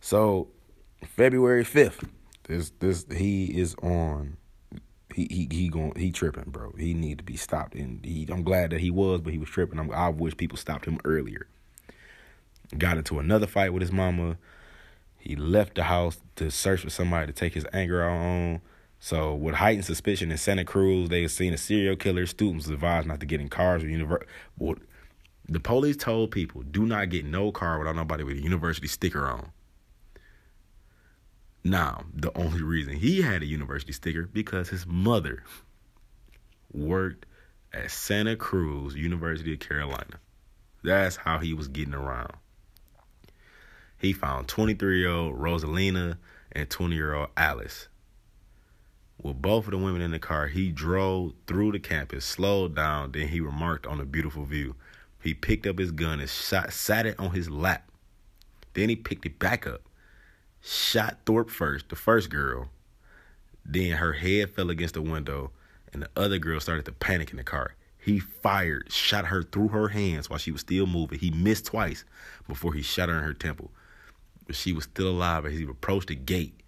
So 0.00 0.48
February 1.04 1.64
5th, 1.64 2.08
this 2.44 2.72
this 2.80 3.04
he 3.14 3.46
is 3.46 3.74
on 3.82 4.36
he 5.14 5.26
he 5.30 5.48
he 5.50 5.68
going 5.68 5.94
he 5.96 6.10
tripping, 6.12 6.44
bro. 6.50 6.72
He 6.78 6.94
need 6.94 7.18
to 7.18 7.24
be 7.24 7.36
stopped 7.36 7.74
and 7.74 8.04
he 8.04 8.26
I'm 8.30 8.42
glad 8.42 8.70
that 8.70 8.80
he 8.80 8.90
was, 8.90 9.20
but 9.20 9.32
he 9.32 9.38
was 9.38 9.50
tripping. 9.50 9.78
I'm, 9.78 9.90
I 9.92 10.08
wish 10.08 10.36
people 10.36 10.56
stopped 10.56 10.86
him 10.86 10.98
earlier. 11.04 11.46
Got 12.78 12.96
into 12.96 13.18
another 13.18 13.46
fight 13.46 13.74
with 13.74 13.82
his 13.82 13.92
mama. 13.92 14.38
He 15.18 15.36
left 15.36 15.74
the 15.74 15.84
house 15.84 16.20
to 16.36 16.50
search 16.50 16.80
for 16.80 16.90
somebody 16.90 17.26
to 17.26 17.32
take 17.32 17.52
his 17.52 17.66
anger 17.72 18.02
out 18.02 18.16
on. 18.16 18.60
So, 19.04 19.34
with 19.34 19.56
heightened 19.56 19.84
suspicion 19.84 20.30
in 20.30 20.38
Santa 20.38 20.64
Cruz, 20.64 21.08
they 21.08 21.22
had 21.22 21.32
seen 21.32 21.52
a 21.52 21.58
serial 21.58 21.96
killer. 21.96 22.24
Students 22.24 22.68
advised 22.68 23.08
not 23.08 23.18
to 23.18 23.26
get 23.26 23.40
in 23.40 23.48
cars 23.48 23.82
or 23.82 23.88
university. 23.88 24.30
The 25.48 25.58
police 25.58 25.96
told 25.96 26.30
people, 26.30 26.62
do 26.62 26.86
not 26.86 27.10
get 27.10 27.24
no 27.24 27.50
car 27.50 27.80
without 27.80 27.96
nobody 27.96 28.22
with 28.22 28.36
a 28.36 28.40
university 28.40 28.86
sticker 28.86 29.26
on. 29.26 29.50
Now, 31.64 32.04
the 32.14 32.30
only 32.38 32.62
reason 32.62 32.94
he 32.94 33.22
had 33.22 33.42
a 33.42 33.44
university 33.44 33.92
sticker 33.92 34.22
because 34.32 34.68
his 34.68 34.86
mother 34.86 35.42
worked 36.72 37.26
at 37.72 37.90
Santa 37.90 38.36
Cruz 38.36 38.94
University 38.94 39.54
of 39.54 39.58
Carolina. 39.58 40.20
That's 40.84 41.16
how 41.16 41.38
he 41.38 41.54
was 41.54 41.66
getting 41.66 41.94
around. 41.94 42.34
He 43.98 44.12
found 44.12 44.46
23 44.46 45.00
year 45.00 45.10
old 45.10 45.36
Rosalina 45.36 46.18
and 46.52 46.70
20 46.70 46.94
year 46.94 47.14
old 47.14 47.30
Alice 47.36 47.88
with 49.22 49.40
both 49.40 49.66
of 49.66 49.70
the 49.70 49.78
women 49.78 50.00
in 50.00 50.10
the 50.10 50.18
car, 50.18 50.48
he 50.48 50.70
drove 50.70 51.32
through 51.46 51.72
the 51.72 51.78
campus, 51.78 52.24
slowed 52.24 52.74
down, 52.74 53.12
then 53.12 53.28
he 53.28 53.40
remarked 53.40 53.86
on 53.86 53.98
the 53.98 54.04
beautiful 54.04 54.44
view. 54.44 54.74
He 55.22 55.34
picked 55.34 55.66
up 55.66 55.78
his 55.78 55.92
gun 55.92 56.20
and 56.20 56.28
shot, 56.28 56.72
sat 56.72 57.06
it 57.06 57.18
on 57.18 57.30
his 57.30 57.48
lap. 57.48 57.88
Then 58.74 58.88
he 58.88 58.96
picked 58.96 59.26
it 59.26 59.38
back 59.38 59.66
up, 59.66 59.82
shot 60.60 61.18
Thorpe 61.24 61.50
first, 61.50 61.88
the 61.88 61.96
first 61.96 62.30
girl. 62.30 62.70
Then 63.64 63.92
her 63.98 64.14
head 64.14 64.50
fell 64.50 64.70
against 64.70 64.94
the 64.94 65.02
window, 65.02 65.52
and 65.92 66.02
the 66.02 66.10
other 66.16 66.38
girl 66.38 66.58
started 66.58 66.84
to 66.86 66.92
panic 66.92 67.30
in 67.30 67.36
the 67.36 67.44
car. 67.44 67.76
He 67.96 68.18
fired, 68.18 68.90
shot 68.90 69.26
her 69.26 69.44
through 69.44 69.68
her 69.68 69.88
hands 69.88 70.28
while 70.28 70.40
she 70.40 70.50
was 70.50 70.62
still 70.62 70.86
moving. 70.86 71.20
He 71.20 71.30
missed 71.30 71.66
twice 71.66 72.04
before 72.48 72.74
he 72.74 72.82
shot 72.82 73.08
her 73.08 73.18
in 73.18 73.22
her 73.22 73.34
temple. 73.34 73.70
But 74.46 74.56
she 74.56 74.72
was 74.72 74.84
still 74.84 75.08
alive 75.08 75.46
as 75.46 75.52
he 75.52 75.62
approached 75.62 76.08
the 76.08 76.16
gate 76.16 76.62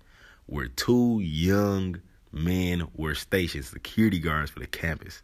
where 0.47 0.69
two 0.69 1.21
young 1.21 2.01
men 2.35 2.88
were 2.95 3.14
stationed, 3.14 3.64
security 3.64 4.19
guards 4.19 4.50
for 4.50 4.59
the 4.59 4.67
campus. 4.67 5.23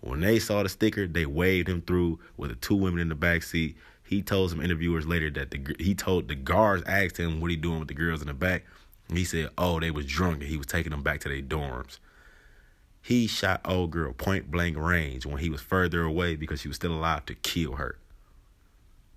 When 0.00 0.20
they 0.20 0.38
saw 0.38 0.62
the 0.62 0.68
sticker, 0.68 1.06
they 1.06 1.26
waved 1.26 1.68
him 1.68 1.82
through 1.82 2.20
with 2.36 2.50
the 2.50 2.56
two 2.56 2.76
women 2.76 3.00
in 3.00 3.08
the 3.08 3.14
back 3.14 3.42
seat. 3.42 3.76
He 4.04 4.22
told 4.22 4.50
some 4.50 4.60
interviewers 4.60 5.06
later 5.06 5.30
that 5.30 5.50
the 5.50 5.76
he 5.78 5.94
told 5.94 6.28
the 6.28 6.34
guards 6.34 6.82
asked 6.86 7.18
him 7.18 7.40
what 7.40 7.50
he 7.50 7.56
doing 7.56 7.78
with 7.78 7.88
the 7.88 7.94
girls 7.94 8.20
in 8.20 8.28
the 8.28 8.34
back. 8.34 8.64
And 9.08 9.18
he 9.18 9.24
said, 9.24 9.50
"Oh, 9.56 9.80
they 9.80 9.90
was 9.90 10.06
drunk 10.06 10.40
and 10.40 10.50
he 10.50 10.56
was 10.56 10.66
taking 10.66 10.90
them 10.90 11.02
back 11.02 11.20
to 11.20 11.28
their 11.28 11.40
dorms." 11.40 11.98
He 13.00 13.26
shot 13.26 13.60
old 13.64 13.90
girl 13.90 14.12
point 14.12 14.50
blank 14.50 14.76
range 14.76 15.26
when 15.26 15.38
he 15.38 15.50
was 15.50 15.60
further 15.60 16.02
away 16.02 16.36
because 16.36 16.60
she 16.60 16.68
was 16.68 16.76
still 16.76 16.94
alive 16.94 17.26
to 17.26 17.34
kill 17.34 17.76
her. 17.76 17.98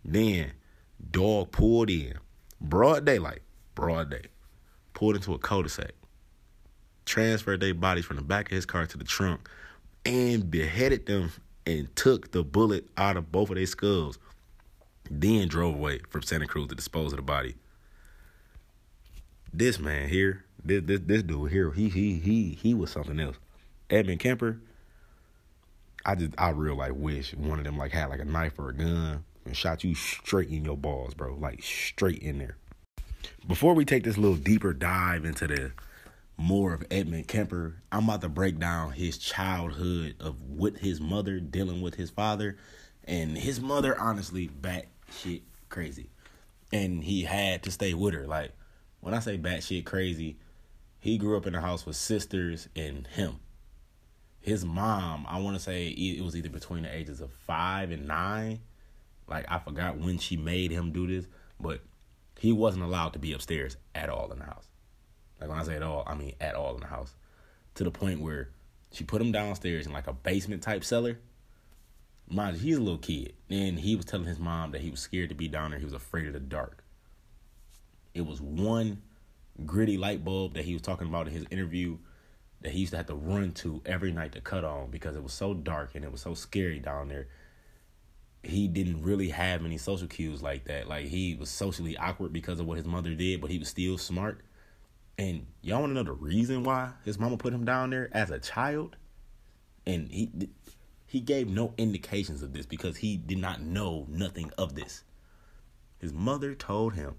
Then, 0.03 0.53
dog 1.11 1.51
pulled 1.51 1.89
in, 1.89 2.19
broad 2.61 3.05
daylight, 3.05 3.41
broad 3.75 4.11
day, 4.11 4.27
pulled 4.93 5.15
into 5.15 5.33
a 5.33 5.39
cul-de-sac 5.39 5.93
transferred 7.05 7.59
their 7.59 7.73
bodies 7.73 8.05
from 8.05 8.17
the 8.17 8.23
back 8.23 8.51
of 8.51 8.55
his 8.55 8.65
car 8.65 8.85
to 8.85 8.97
the 8.97 9.03
trunk, 9.03 9.49
and 10.05 10.49
beheaded 10.49 11.05
them 11.05 11.31
and 11.65 11.93
took 11.95 12.31
the 12.31 12.43
bullet 12.43 12.87
out 12.97 13.17
of 13.17 13.31
both 13.31 13.49
of 13.49 13.55
their 13.55 13.65
skulls. 13.65 14.19
Then 15.09 15.47
drove 15.47 15.75
away 15.75 15.99
from 16.09 16.23
Santa 16.23 16.47
Cruz 16.47 16.67
to 16.67 16.75
dispose 16.75 17.13
of 17.13 17.17
the 17.17 17.23
body. 17.23 17.55
This 19.53 19.79
man 19.79 20.09
here, 20.09 20.45
this 20.63 20.81
this 20.83 20.99
this 21.05 21.23
dude 21.23 21.51
here, 21.51 21.71
he 21.71 21.89
he 21.89 22.15
he 22.19 22.57
he 22.61 22.73
was 22.73 22.91
something 22.91 23.19
else. 23.19 23.37
Edmund 23.89 24.19
Kemper, 24.19 24.59
I 26.05 26.15
just 26.15 26.33
I 26.37 26.49
real 26.49 26.75
like 26.75 26.93
wish 26.95 27.33
one 27.35 27.59
of 27.59 27.65
them 27.65 27.77
like 27.77 27.91
had 27.91 28.09
like 28.09 28.19
a 28.19 28.25
knife 28.25 28.57
or 28.59 28.69
a 28.69 28.73
gun 28.73 29.23
and 29.45 29.55
shot 29.55 29.83
you 29.83 29.95
straight 29.95 30.49
in 30.49 30.65
your 30.65 30.77
balls, 30.77 31.13
bro. 31.13 31.35
Like 31.35 31.63
straight 31.63 32.19
in 32.19 32.39
there. 32.39 32.57
Before 33.47 33.73
we 33.73 33.85
take 33.85 34.03
this 34.03 34.17
little 34.17 34.37
deeper 34.37 34.73
dive 34.73 35.25
into 35.25 35.47
the 35.47 35.71
more 36.37 36.73
of 36.73 36.83
Edmund 36.91 37.27
Kemper. 37.27 37.81
I'm 37.91 38.05
about 38.05 38.21
to 38.21 38.29
break 38.29 38.59
down 38.59 38.91
his 38.91 39.17
childhood 39.17 40.15
of 40.19 40.41
with 40.41 40.77
his 40.77 40.99
mother 40.99 41.39
dealing 41.39 41.81
with 41.81 41.95
his 41.95 42.09
father, 42.09 42.57
and 43.03 43.37
his 43.37 43.59
mother 43.61 43.97
honestly 43.99 44.47
bat 44.47 44.85
shit 45.11 45.43
crazy, 45.69 46.09
and 46.71 47.03
he 47.03 47.23
had 47.23 47.63
to 47.63 47.71
stay 47.71 47.93
with 47.93 48.13
her. 48.13 48.27
Like 48.27 48.51
when 48.99 49.13
I 49.13 49.19
say 49.19 49.37
bat 49.37 49.63
shit 49.63 49.85
crazy, 49.85 50.37
he 50.99 51.17
grew 51.17 51.37
up 51.37 51.45
in 51.45 51.55
a 51.55 51.61
house 51.61 51.85
with 51.85 51.95
sisters 51.95 52.67
and 52.75 53.07
him. 53.07 53.39
His 54.39 54.63
mom, 54.63 55.25
I 55.27 55.39
want 55.39 55.57
to 55.57 55.63
say 55.63 55.87
it 55.87 56.23
was 56.23 56.35
either 56.35 56.49
between 56.49 56.83
the 56.83 56.95
ages 56.95 57.19
of 57.19 57.31
five 57.31 57.91
and 57.91 58.07
nine. 58.07 58.59
Like 59.27 59.45
I 59.49 59.59
forgot 59.59 59.97
when 59.97 60.19
she 60.19 60.37
made 60.37 60.71
him 60.71 60.91
do 60.91 61.07
this, 61.07 61.25
but 61.59 61.81
he 62.39 62.51
wasn't 62.51 62.83
allowed 62.83 63.13
to 63.13 63.19
be 63.19 63.33
upstairs 63.33 63.77
at 63.95 64.09
all 64.09 64.31
in 64.31 64.39
the 64.39 64.45
house. 64.45 64.67
Like 65.39 65.49
when 65.49 65.59
I 65.59 65.63
say 65.63 65.75
at 65.75 65.83
all, 65.83 66.03
I 66.05 66.15
mean 66.15 66.33
at 66.39 66.55
all 66.55 66.75
in 66.75 66.81
the 66.81 66.87
house. 66.87 67.13
To 67.75 67.83
the 67.83 67.91
point 67.91 68.21
where 68.21 68.49
she 68.91 69.03
put 69.03 69.21
him 69.21 69.31
downstairs 69.31 69.85
in 69.85 69.93
like 69.93 70.07
a 70.07 70.13
basement 70.13 70.61
type 70.63 70.83
cellar. 70.83 71.19
Mind 72.27 72.57
you, 72.57 72.63
he's 72.63 72.77
a 72.77 72.81
little 72.81 72.97
kid. 72.97 73.33
And 73.49 73.79
he 73.79 73.95
was 73.95 74.05
telling 74.05 74.25
his 74.25 74.39
mom 74.39 74.71
that 74.71 74.81
he 74.81 74.89
was 74.89 74.99
scared 74.99 75.29
to 75.29 75.35
be 75.35 75.47
down 75.47 75.71
there. 75.71 75.79
He 75.79 75.85
was 75.85 75.93
afraid 75.93 76.27
of 76.27 76.33
the 76.33 76.39
dark. 76.39 76.83
It 78.13 78.25
was 78.25 78.41
one 78.41 79.01
gritty 79.65 79.97
light 79.97 80.23
bulb 80.23 80.53
that 80.53 80.65
he 80.65 80.73
was 80.73 80.81
talking 80.81 81.07
about 81.07 81.27
in 81.27 81.33
his 81.33 81.45
interview 81.51 81.97
that 82.61 82.71
he 82.71 82.79
used 82.79 82.91
to 82.91 82.97
have 82.97 83.05
to 83.07 83.15
run 83.15 83.51
to 83.51 83.81
every 83.85 84.11
night 84.11 84.31
to 84.31 84.41
cut 84.41 84.63
on 84.63 84.89
because 84.89 85.15
it 85.15 85.23
was 85.23 85.33
so 85.33 85.53
dark 85.53 85.91
and 85.93 86.03
it 86.03 86.11
was 86.11 86.21
so 86.21 86.33
scary 86.33 86.79
down 86.79 87.09
there. 87.09 87.27
He 88.43 88.67
didn't 88.67 89.03
really 89.03 89.29
have 89.29 89.65
any 89.65 89.77
social 89.77 90.07
cues 90.07 90.41
like 90.41 90.65
that. 90.65 90.87
Like 90.87 91.07
he 91.07 91.35
was 91.35 91.49
socially 91.49 91.97
awkward 91.97 92.31
because 92.31 92.59
of 92.59 92.65
what 92.65 92.77
his 92.77 92.87
mother 92.87 93.13
did, 93.13 93.41
but 93.41 93.51
he 93.51 93.59
was 93.59 93.67
still 93.67 93.97
smart. 93.97 94.41
And 95.17 95.45
y'all 95.61 95.79
want 95.81 95.91
to 95.91 95.93
know 95.95 96.03
the 96.03 96.11
reason 96.11 96.63
why 96.63 96.91
his 97.05 97.17
mama 97.17 97.37
put 97.37 97.53
him 97.53 97.65
down 97.65 97.89
there 97.89 98.09
as 98.11 98.31
a 98.31 98.39
child? 98.39 98.97
And 99.85 100.09
he 100.11 100.31
he 101.05 101.19
gave 101.21 101.47
no 101.47 101.73
indications 101.77 102.41
of 102.41 102.51
this 102.53 102.65
because 102.65 102.97
he 102.97 103.15
did 103.15 103.37
not 103.37 103.61
know 103.61 104.05
nothing 104.09 104.51
of 104.57 104.75
this. 104.75 105.03
His 105.99 106.11
mother 106.11 106.55
told 106.55 106.95
him 106.95 107.15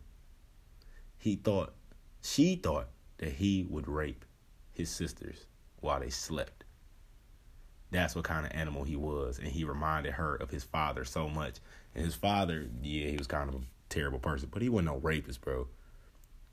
he 1.17 1.37
thought 1.37 1.75
she 2.21 2.57
thought 2.57 2.89
that 3.19 3.33
he 3.33 3.67
would 3.71 3.89
rape 3.89 4.25
his 4.73 4.91
sisters 4.91 5.47
while 5.81 6.01
they 6.01 6.11
slept. 6.11 6.65
That's 7.91 8.15
what 8.15 8.25
kind 8.25 8.45
of 8.45 8.53
animal 8.53 8.85
he 8.85 8.97
was, 8.97 9.39
and 9.39 9.49
he 9.49 9.65
reminded 9.65 10.15
her 10.15 10.35
of 10.35 10.51
his 10.51 10.65
father 10.65 11.05
so 11.05 11.29
much. 11.29 11.55
And 11.95 12.05
his 12.05 12.15
father, 12.15 12.69
yeah, 12.83 13.09
he 13.09 13.17
was 13.17 13.27
kind 13.27 13.49
of 13.49 13.55
a 13.55 13.65
terrible 13.89 14.19
person, 14.19 14.49
but 14.53 14.61
he 14.61 14.69
wasn't 14.69 14.89
no 14.89 14.97
rapist, 14.99 15.41
bro. 15.41 15.69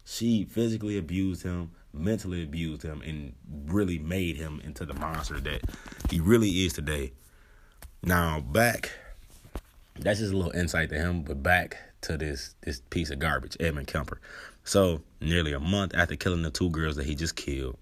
She 0.05 0.45
physically 0.45 0.97
abused 0.97 1.43
him, 1.43 1.71
mentally 1.93 2.43
abused 2.43 2.83
him, 2.83 3.01
and 3.01 3.33
really 3.71 3.99
made 3.99 4.35
him 4.35 4.61
into 4.63 4.85
the 4.85 4.93
monster 4.93 5.39
that 5.39 5.61
he 6.09 6.19
really 6.19 6.65
is 6.65 6.73
today. 6.73 7.13
Now 8.01 8.41
back, 8.41 8.91
that's 9.95 10.19
just 10.19 10.33
a 10.33 10.37
little 10.37 10.51
insight 10.51 10.89
to 10.89 10.95
him, 10.97 11.23
but 11.23 11.41
back 11.41 11.77
to 12.01 12.17
this 12.17 12.55
this 12.61 12.81
piece 12.89 13.09
of 13.09 13.19
garbage, 13.19 13.55
Edmund 13.59 13.87
Kemper. 13.87 14.19
So 14.65 15.01
nearly 15.21 15.53
a 15.53 15.59
month 15.59 15.95
after 15.95 16.15
killing 16.15 16.41
the 16.41 16.51
two 16.51 16.69
girls 16.69 16.95
that 16.97 17.05
he 17.05 17.15
just 17.15 17.35
killed, 17.35 17.77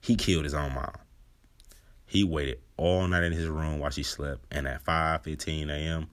he 0.00 0.14
killed 0.14 0.44
his 0.44 0.54
own 0.54 0.74
mom. 0.74 0.94
He 2.06 2.24
waited 2.24 2.60
all 2.76 3.06
night 3.06 3.24
in 3.24 3.32
his 3.32 3.46
room 3.46 3.78
while 3.78 3.90
she 3.90 4.02
slept, 4.02 4.44
and 4.50 4.66
at 4.66 4.84
5:15 4.84 5.70
a.m., 5.70 6.08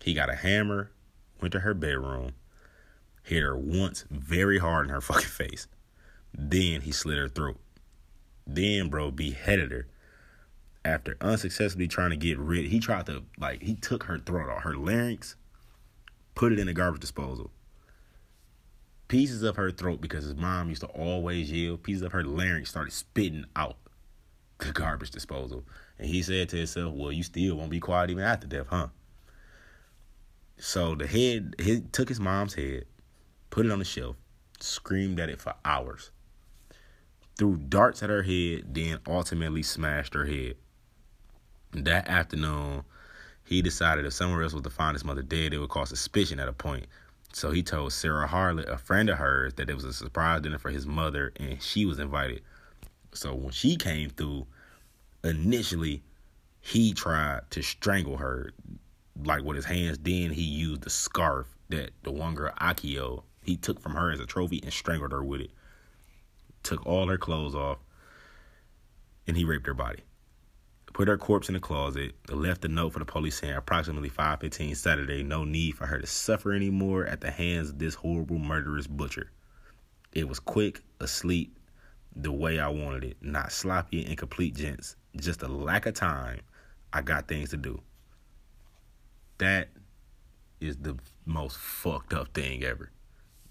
he 0.00 0.14
got 0.14 0.30
a 0.30 0.34
hammer, 0.34 0.90
went 1.40 1.52
to 1.52 1.60
her 1.60 1.74
bedroom, 1.74 2.32
hit 3.24 3.42
her 3.42 3.56
once 3.56 4.04
very 4.10 4.58
hard 4.58 4.86
in 4.86 4.92
her 4.92 5.00
fucking 5.00 5.26
face. 5.26 5.66
Then 6.32 6.82
he 6.82 6.92
slit 6.92 7.18
her 7.18 7.28
throat. 7.28 7.58
Then, 8.46 8.88
bro, 8.88 9.10
beheaded 9.10 9.72
her. 9.72 9.88
After 10.84 11.16
unsuccessfully 11.20 11.88
trying 11.88 12.10
to 12.10 12.16
get 12.16 12.38
rid, 12.38 12.66
he 12.66 12.78
tried 12.78 13.06
to 13.06 13.24
like 13.38 13.62
he 13.62 13.74
took 13.74 14.04
her 14.04 14.18
throat 14.18 14.50
off, 14.50 14.64
her 14.64 14.76
larynx, 14.76 15.34
put 16.34 16.52
it 16.52 16.58
in 16.58 16.68
a 16.68 16.74
garbage 16.74 17.00
disposal. 17.00 17.50
Pieces 19.08 19.42
of 19.42 19.56
her 19.56 19.70
throat, 19.70 20.02
because 20.02 20.24
his 20.24 20.34
mom 20.34 20.68
used 20.68 20.82
to 20.82 20.88
always 20.88 21.50
yell, 21.50 21.78
pieces 21.78 22.02
of 22.02 22.12
her 22.12 22.22
larynx 22.22 22.68
started 22.68 22.92
spitting 22.92 23.46
out 23.56 23.76
the 24.58 24.72
garbage 24.72 25.10
disposal. 25.10 25.64
And 25.98 26.08
he 26.08 26.22
said 26.22 26.50
to 26.50 26.56
himself, 26.56 26.92
Well, 26.94 27.12
you 27.12 27.22
still 27.22 27.56
won't 27.56 27.70
be 27.70 27.80
quiet 27.80 28.10
even 28.10 28.24
after 28.24 28.46
death, 28.46 28.66
huh? 28.68 28.88
So 30.58 30.94
the 30.94 31.06
head, 31.06 31.54
he 31.58 31.80
took 31.80 32.08
his 32.08 32.20
mom's 32.20 32.54
head, 32.54 32.84
put 33.54 33.64
it 33.64 33.70
on 33.70 33.78
the 33.78 33.84
shelf, 33.84 34.16
screamed 34.58 35.20
at 35.20 35.28
it 35.28 35.40
for 35.40 35.54
hours, 35.64 36.10
threw 37.38 37.56
darts 37.56 38.02
at 38.02 38.10
her 38.10 38.24
head, 38.24 38.64
then 38.74 38.98
ultimately 39.06 39.62
smashed 39.62 40.12
her 40.12 40.24
head. 40.24 40.56
That 41.70 42.08
afternoon, 42.08 42.82
he 43.44 43.62
decided 43.62 44.06
if 44.06 44.12
someone 44.12 44.42
else 44.42 44.54
was 44.54 44.64
to 44.64 44.70
find 44.70 44.96
his 44.96 45.04
mother 45.04 45.22
dead, 45.22 45.52
it 45.52 45.58
would 45.58 45.68
cause 45.68 45.90
suspicion 45.90 46.40
at 46.40 46.48
a 46.48 46.52
point. 46.52 46.86
So 47.32 47.52
he 47.52 47.62
told 47.62 47.92
Sarah 47.92 48.26
Harlett, 48.26 48.68
a 48.68 48.76
friend 48.76 49.08
of 49.08 49.18
hers, 49.18 49.54
that 49.54 49.70
it 49.70 49.74
was 49.76 49.84
a 49.84 49.92
surprise 49.92 50.40
dinner 50.40 50.58
for 50.58 50.70
his 50.70 50.84
mother 50.84 51.32
and 51.36 51.62
she 51.62 51.86
was 51.86 52.00
invited. 52.00 52.42
So 53.12 53.36
when 53.36 53.52
she 53.52 53.76
came 53.76 54.10
through, 54.10 54.48
initially 55.22 56.02
he 56.60 56.92
tried 56.92 57.42
to 57.50 57.62
strangle 57.62 58.16
her, 58.16 58.50
like 59.24 59.44
with 59.44 59.54
his 59.54 59.64
hands. 59.64 59.98
Then 59.98 60.32
he 60.32 60.42
used 60.42 60.82
the 60.82 60.90
scarf 60.90 61.46
that 61.68 61.90
the 62.02 62.10
one 62.10 62.34
girl 62.34 62.52
Akio 62.60 63.22
he 63.44 63.56
took 63.56 63.80
from 63.80 63.94
her 63.94 64.10
as 64.10 64.20
a 64.20 64.26
trophy 64.26 64.60
and 64.62 64.72
strangled 64.72 65.12
her 65.12 65.22
with 65.22 65.42
it. 65.42 65.50
Took 66.62 66.86
all 66.86 67.08
her 67.08 67.18
clothes 67.18 67.54
off, 67.54 67.78
and 69.26 69.36
he 69.36 69.44
raped 69.44 69.66
her 69.66 69.74
body. 69.74 70.02
Put 70.94 71.08
her 71.08 71.18
corpse 71.18 71.48
in 71.48 71.54
the 71.54 71.60
closet. 71.60 72.14
Left 72.30 72.64
a 72.64 72.68
note 72.68 72.92
for 72.92 73.00
the 73.00 73.04
police 73.04 73.38
saying 73.38 73.54
approximately 73.54 74.08
5:15 74.08 74.76
Saturday, 74.76 75.24
no 75.24 75.44
need 75.44 75.76
for 75.76 75.86
her 75.86 75.98
to 75.98 76.06
suffer 76.06 76.52
anymore 76.52 77.04
at 77.04 77.20
the 77.20 77.32
hands 77.32 77.70
of 77.70 77.78
this 77.80 77.96
horrible 77.96 78.38
murderous 78.38 78.86
butcher. 78.86 79.32
It 80.12 80.28
was 80.28 80.38
quick, 80.38 80.82
asleep, 81.00 81.58
the 82.14 82.30
way 82.30 82.60
I 82.60 82.68
wanted 82.68 83.02
it. 83.02 83.16
Not 83.20 83.50
sloppy 83.50 84.02
and 84.02 84.10
incomplete, 84.10 84.54
gents. 84.54 84.94
Just 85.16 85.42
a 85.42 85.48
lack 85.48 85.86
of 85.86 85.94
time. 85.94 86.40
I 86.92 87.02
got 87.02 87.26
things 87.26 87.50
to 87.50 87.56
do. 87.56 87.82
That 89.38 89.70
is 90.60 90.76
the 90.76 90.96
most 91.26 91.58
fucked 91.58 92.14
up 92.14 92.32
thing 92.34 92.62
ever. 92.62 92.92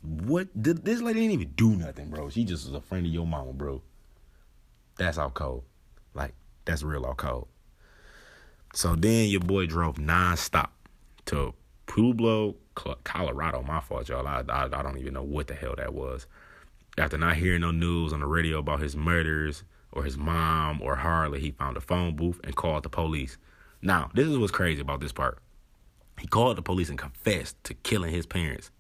What 0.04 0.50
this 0.54 1.02
lady 1.02 1.22
didn't 1.22 1.34
even 1.34 1.54
do 1.56 1.76
nothing, 1.76 2.10
bro. 2.10 2.30
She 2.30 2.44
just 2.44 2.66
was 2.66 2.76
a 2.76 2.82
friend 2.82 3.06
of 3.06 3.12
your 3.12 3.26
mama, 3.26 3.54
bro. 3.54 3.82
That's 4.98 5.18
all 5.18 5.32
cold. 5.32 5.64
Like, 6.14 6.34
that's 6.66 6.84
real 6.84 7.06
all 7.06 7.16
cold. 7.16 7.48
So 8.74 8.96
then 8.96 9.30
your 9.30 9.40
boy 9.40 9.66
drove 9.66 9.96
nonstop 9.96 10.70
to 11.26 11.54
Pueblo, 11.86 12.56
Colorado. 12.76 13.64
My 13.64 13.80
fault, 13.80 14.10
y'all. 14.10 14.28
I, 14.28 14.44
I, 14.50 14.66
I 14.66 14.84
don't 14.84 14.98
even 14.98 15.14
know 15.14 15.24
what 15.24 15.48
the 15.48 15.54
hell 15.54 15.76
that 15.78 15.94
was 15.94 16.28
after 16.98 17.18
not 17.18 17.38
hearing 17.38 17.62
no 17.62 17.72
news 17.72 18.14
on 18.14 18.20
the 18.20 18.26
radio 18.28 18.60
about 18.60 18.80
his 18.80 18.96
murders 18.96 19.64
or 19.92 20.04
his 20.04 20.18
mom 20.18 20.82
or 20.82 20.96
Harley, 20.96 21.40
he 21.40 21.52
found 21.52 21.78
a 21.78 21.82
phone 21.82 22.16
booth 22.16 22.40
and 22.44 22.56
called 22.56 22.84
the 22.84 22.90
police. 22.90 23.38
Now, 23.82 24.10
this 24.14 24.28
is 24.28 24.38
what's 24.38 24.52
crazy 24.52 24.82
about 24.82 25.00
this 25.00 25.12
part. 25.12 25.40
He 26.20 26.28
called 26.28 26.58
the 26.58 26.62
police 26.62 26.90
and 26.90 26.98
confessed 26.98 27.62
to 27.66 27.74
killing 27.74 28.14
his 28.14 28.26
parents. 28.26 28.72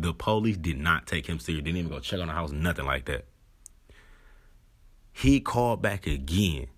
The 0.00 0.14
police 0.14 0.56
did 0.56 0.78
not 0.78 1.08
take 1.08 1.26
him 1.26 1.40
serious, 1.40 1.64
didn't 1.64 1.76
even 1.76 1.90
go 1.90 1.98
check 1.98 2.20
on 2.20 2.28
the 2.28 2.32
house, 2.32 2.52
nothing 2.52 2.86
like 2.86 3.06
that. 3.06 3.24
He 5.12 5.40
called 5.40 5.82
back 5.82 6.06
again 6.06 6.68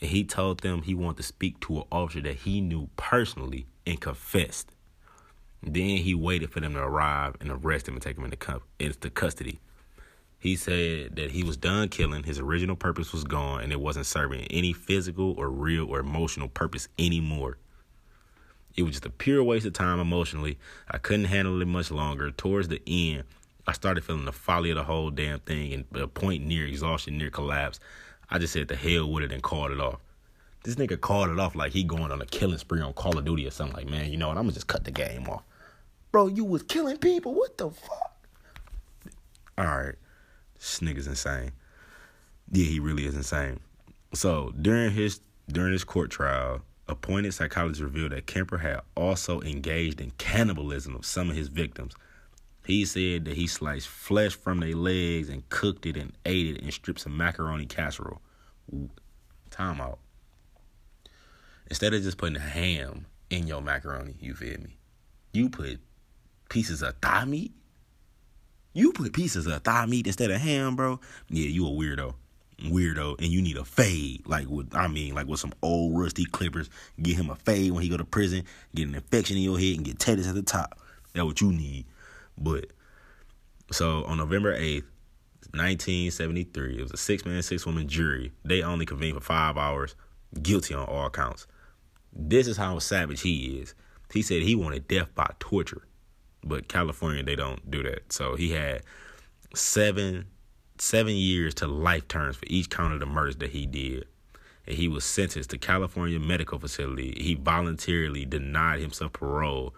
and 0.00 0.10
he 0.10 0.24
told 0.24 0.60
them 0.60 0.82
he 0.82 0.94
wanted 0.94 1.18
to 1.18 1.22
speak 1.22 1.60
to 1.60 1.76
an 1.76 1.84
officer 1.92 2.22
that 2.22 2.38
he 2.38 2.60
knew 2.60 2.88
personally 2.96 3.66
and 3.86 4.00
confessed. 4.00 4.72
Then 5.62 5.98
he 5.98 6.14
waited 6.14 6.50
for 6.50 6.60
them 6.60 6.74
to 6.74 6.80
arrive 6.80 7.36
and 7.40 7.50
arrest 7.50 7.86
him 7.86 7.94
and 7.94 8.02
take 8.02 8.16
him 8.16 8.24
into, 8.24 8.60
into 8.80 9.10
custody. 9.10 9.60
He 10.40 10.56
said 10.56 11.14
that 11.14 11.30
he 11.30 11.44
was 11.44 11.56
done 11.56 11.88
killing, 11.88 12.24
his 12.24 12.40
original 12.40 12.74
purpose 12.74 13.12
was 13.12 13.22
gone, 13.22 13.62
and 13.62 13.70
it 13.70 13.80
wasn't 13.80 14.06
serving 14.06 14.46
any 14.46 14.72
physical 14.72 15.34
or 15.38 15.48
real 15.48 15.86
or 15.86 16.00
emotional 16.00 16.48
purpose 16.48 16.88
anymore. 16.98 17.58
It 18.76 18.82
was 18.82 18.92
just 18.92 19.06
a 19.06 19.10
pure 19.10 19.42
waste 19.42 19.66
of 19.66 19.74
time 19.74 20.00
emotionally. 20.00 20.58
I 20.90 20.98
couldn't 20.98 21.26
handle 21.26 21.60
it 21.60 21.66
much 21.66 21.90
longer. 21.90 22.30
Towards 22.30 22.68
the 22.68 22.80
end, 22.86 23.24
I 23.66 23.72
started 23.72 24.04
feeling 24.04 24.24
the 24.24 24.32
folly 24.32 24.70
of 24.70 24.76
the 24.76 24.84
whole 24.84 25.10
damn 25.10 25.40
thing 25.40 25.72
and 25.72 25.84
a 25.94 26.06
point 26.06 26.44
near 26.44 26.66
exhaustion, 26.66 27.18
near 27.18 27.30
collapse. 27.30 27.80
I 28.30 28.38
just 28.38 28.52
said 28.52 28.68
the 28.68 28.76
hell 28.76 29.10
with 29.10 29.24
it 29.24 29.32
and 29.32 29.42
called 29.42 29.72
it 29.72 29.80
off. 29.80 30.00
This 30.64 30.76
nigga 30.76 31.00
called 31.00 31.28
it 31.30 31.38
off 31.38 31.54
like 31.54 31.72
he 31.72 31.84
going 31.84 32.12
on 32.12 32.22
a 32.22 32.26
killing 32.26 32.58
spree 32.58 32.80
on 32.80 32.92
Call 32.92 33.18
of 33.18 33.24
Duty 33.24 33.46
or 33.46 33.50
something 33.50 33.76
like, 33.76 33.88
man, 33.88 34.10
you 34.10 34.16
know 34.16 34.28
what, 34.28 34.36
I'm 34.36 34.44
gonna 34.44 34.52
just 34.52 34.68
cut 34.68 34.84
the 34.84 34.90
game 34.90 35.28
off. 35.28 35.42
Bro, 36.12 36.28
you 36.28 36.44
was 36.44 36.62
killing 36.62 36.98
people. 36.98 37.34
What 37.34 37.58
the 37.58 37.70
fuck? 37.70 38.26
Alright. 39.58 39.96
This 40.54 40.80
nigga's 40.80 41.06
insane. 41.06 41.52
Yeah, 42.50 42.64
he 42.64 42.80
really 42.80 43.06
is 43.06 43.16
insane. 43.16 43.60
So 44.14 44.52
during 44.60 44.92
his 44.92 45.20
during 45.48 45.72
his 45.72 45.84
court 45.84 46.10
trial, 46.10 46.62
appointed 46.92 47.34
psychologists 47.34 47.82
revealed 47.82 48.12
that 48.12 48.26
Kemper 48.26 48.58
had 48.58 48.80
also 48.94 49.40
engaged 49.40 50.00
in 50.00 50.12
cannibalism 50.12 50.94
of 50.94 51.04
some 51.04 51.30
of 51.30 51.36
his 51.36 51.48
victims. 51.48 51.94
He 52.64 52.84
said 52.84 53.24
that 53.24 53.36
he 53.36 53.46
sliced 53.48 53.88
flesh 53.88 54.34
from 54.34 54.60
their 54.60 54.76
legs 54.76 55.28
and 55.28 55.48
cooked 55.48 55.84
it 55.86 55.96
and 55.96 56.12
ate 56.24 56.56
it 56.56 56.62
in 56.62 56.70
strips 56.70 57.04
of 57.06 57.12
macaroni 57.12 57.66
casserole. 57.66 58.20
Time 59.50 59.80
out. 59.80 59.98
Instead 61.68 61.94
of 61.94 62.02
just 62.02 62.18
putting 62.18 62.40
ham 62.40 63.06
in 63.30 63.46
your 63.46 63.60
macaroni, 63.60 64.14
you 64.20 64.34
feel 64.34 64.60
me? 64.60 64.76
You 65.32 65.48
put 65.48 65.80
pieces 66.48 66.82
of 66.82 66.94
thigh 66.98 67.24
meat 67.24 67.52
you 68.74 68.92
put 68.92 69.12
pieces 69.12 69.46
of 69.46 69.62
thigh 69.62 69.86
meat 69.86 70.06
instead 70.06 70.30
of 70.30 70.40
ham, 70.40 70.76
bro. 70.76 71.00
Yeah, 71.28 71.48
you 71.48 71.66
a 71.66 71.70
weirdo. 71.70 72.14
Weirdo, 72.64 73.18
and 73.18 73.28
you 73.28 73.42
need 73.42 73.56
a 73.56 73.64
fade, 73.64 74.26
like 74.26 74.48
with 74.48 74.74
I 74.74 74.88
mean, 74.88 75.14
like 75.14 75.26
with 75.26 75.40
some 75.40 75.52
old 75.62 75.98
rusty 75.98 76.24
clippers. 76.24 76.70
Get 77.00 77.16
him 77.16 77.30
a 77.30 77.36
fade 77.36 77.72
when 77.72 77.82
he 77.82 77.88
go 77.88 77.96
to 77.96 78.04
prison. 78.04 78.44
Get 78.74 78.88
an 78.88 78.94
infection 78.94 79.36
in 79.36 79.42
your 79.42 79.58
head 79.58 79.76
and 79.76 79.84
get 79.84 79.98
tetanus 79.98 80.28
at 80.28 80.34
the 80.34 80.42
top. 80.42 80.78
That's 81.12 81.24
what 81.24 81.40
you 81.40 81.52
need. 81.52 81.86
But 82.38 82.66
so 83.70 84.04
on 84.04 84.18
November 84.18 84.54
eighth, 84.54 84.86
1973, 85.52 86.78
it 86.78 86.82
was 86.82 86.92
a 86.92 86.96
six 86.96 87.24
man, 87.24 87.42
six 87.42 87.66
woman 87.66 87.88
jury. 87.88 88.32
They 88.44 88.62
only 88.62 88.86
convened 88.86 89.16
for 89.16 89.22
five 89.22 89.56
hours, 89.56 89.94
guilty 90.42 90.74
on 90.74 90.86
all 90.86 91.10
counts. 91.10 91.46
This 92.12 92.46
is 92.46 92.56
how 92.56 92.78
savage 92.78 93.22
he 93.22 93.58
is. 93.60 93.74
He 94.12 94.22
said 94.22 94.42
he 94.42 94.54
wanted 94.54 94.88
death 94.88 95.14
by 95.14 95.32
torture 95.38 95.82
but 96.44 96.68
California 96.68 97.22
they 97.22 97.36
don't 97.36 97.70
do 97.70 97.82
that. 97.82 98.12
So 98.12 98.34
he 98.34 98.50
had 98.50 98.82
seven 99.54 100.26
seven 100.82 101.14
years 101.14 101.54
to 101.54 101.66
life 101.68 102.08
terms 102.08 102.36
for 102.36 102.44
each 102.48 102.68
count 102.68 102.92
of 102.92 102.98
the 102.98 103.06
murders 103.06 103.36
that 103.36 103.50
he 103.50 103.66
did. 103.66 104.04
And 104.66 104.76
he 104.76 104.88
was 104.88 105.04
sentenced 105.04 105.50
to 105.50 105.58
California 105.58 106.18
Medical 106.18 106.58
Facility. 106.58 107.14
He 107.16 107.34
voluntarily 107.34 108.24
denied 108.24 108.80
himself 108.80 109.12
parole 109.12 109.74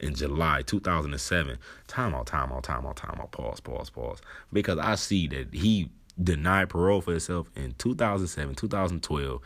in 0.00 0.16
July 0.16 0.62
2007. 0.62 1.58
Time 1.86 2.12
out, 2.12 2.26
time 2.26 2.52
out, 2.52 2.64
time 2.64 2.84
out, 2.84 2.96
time 2.96 3.18
out. 3.20 3.30
Pause, 3.30 3.60
pause, 3.60 3.90
pause. 3.90 4.20
Because 4.52 4.78
I 4.78 4.96
see 4.96 5.28
that 5.28 5.54
he 5.54 5.90
denied 6.20 6.70
parole 6.70 7.02
for 7.02 7.12
himself 7.12 7.48
in 7.54 7.74
2007, 7.78 8.56
2012, 8.56 9.40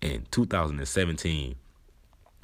and 0.00 0.30
2017. 0.30 1.56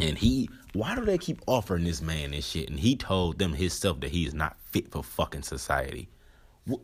And 0.00 0.18
he, 0.18 0.50
why 0.72 0.96
do 0.96 1.04
they 1.04 1.18
keep 1.18 1.40
offering 1.46 1.85
this 1.85 2.02
man 2.02 2.33
this 2.33 2.48
shit? 2.48 2.68
And 2.68 2.81
he 2.81 2.96
told 2.96 3.38
them 3.38 3.52
himself 3.52 4.00
that 4.00 4.11
he 4.11 4.26
is 4.26 4.35
not 4.35 4.57
fit 4.64 4.90
for 4.90 5.04
fucking 5.04 5.42
society. 5.42 6.09
What, 6.64 6.81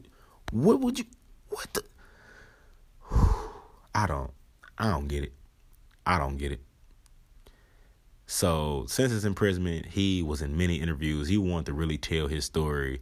what 0.53 0.81
would 0.81 0.99
you, 1.01 1.05
what 1.55 1.73
the? 1.73 1.83
I 3.95 4.07
don't, 4.07 4.31
I 4.79 4.91
don't 4.91 5.09
get 5.09 5.25
it. 5.25 5.33
I 6.07 6.19
don't 6.19 6.37
get 6.37 6.53
it. 6.53 6.61
So 8.27 8.85
since 8.89 9.13
his 9.13 9.25
imprisonment, 9.25 9.87
he 9.87 10.23
was 10.23 10.43
in 10.43 10.57
many 10.57 10.77
interviews. 10.77 11.29
He 11.29 11.39
wanted 11.39 11.67
to 11.67 11.73
really 11.75 11.99
tell 11.99 12.27
his 12.27 12.45
story, 12.45 13.01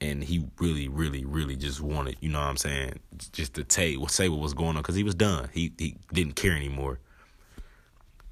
and 0.00 0.24
he 0.24 0.46
really, 0.58 0.88
really, 0.88 1.24
really 1.24 1.54
just 1.56 1.80
wanted, 1.80 2.16
you 2.20 2.30
know 2.30 2.40
what 2.40 2.48
I'm 2.48 2.56
saying, 2.56 2.98
just 3.32 3.54
to 3.54 3.64
say, 3.68 3.96
say 4.08 4.28
what 4.28 4.40
was 4.40 4.54
going 4.54 4.76
on 4.76 4.82
because 4.82 4.96
he 4.96 5.04
was 5.04 5.14
done. 5.14 5.48
He 5.52 5.72
he 5.78 5.96
didn't 6.12 6.36
care 6.36 6.56
anymore. 6.56 6.98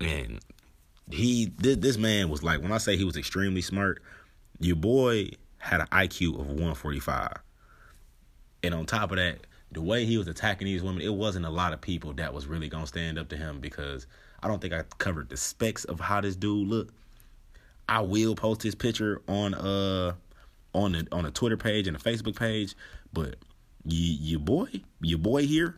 And 0.01 0.41
he 1.11 1.53
this, 1.59 1.77
this 1.77 1.97
man 1.97 2.29
was 2.29 2.43
like 2.43 2.63
when 2.63 2.73
I 2.73 2.79
say 2.79 2.97
he 2.97 3.05
was 3.05 3.17
extremely 3.17 3.63
smart, 3.63 4.03
your 4.59 4.77
boy 4.77 5.31
had 5.59 5.81
an 5.81 5.87
IQ 5.89 6.41
of 6.41 6.47
145. 6.47 7.37
And 8.65 8.75
on 8.75 8.87
top 8.87 9.11
of 9.11 9.19
that, 9.19 9.39
the 9.73 9.81
way 9.81 10.05
he 10.05 10.19
was 10.19 10.29
attacking 10.29 10.67
these 10.67 10.83
women, 10.83 11.03
it 11.03 11.15
wasn't 11.15 11.47
a 11.47 11.51
lot 11.51 11.73
of 11.73 11.81
people 11.81 12.13
that 12.15 12.33
was 12.35 12.47
really 12.47 12.69
gonna 12.69 12.87
stand 12.87 13.19
up 13.19 13.29
to 13.31 13.37
him 13.37 13.61
because 13.61 14.07
I 14.43 14.49
don't 14.49 14.61
think 14.61 14.75
I 14.75 14.83
covered 14.99 15.29
the 15.29 15.37
specs 15.37 15.85
of 15.85 16.01
how 16.01 16.21
this 16.21 16.37
dude 16.37 16.69
looked. 16.69 16.95
I 17.89 18.01
will 18.01 18.35
post 18.35 18.63
his 18.63 18.75
picture 18.75 19.23
on 19.29 19.55
uh 19.55 20.15
on 20.75 20.93
the 20.93 21.07
on 21.13 21.27
a 21.27 21.31
Twitter 21.31 21.57
page 21.57 21.87
and 21.87 21.97
a 21.97 22.01
Facebook 22.01 22.37
page, 22.37 22.75
but 23.13 23.37
you, 23.85 24.17
your 24.21 24.41
boy, 24.41 24.69
your 25.01 25.19
boy 25.19 25.47
here, 25.47 25.77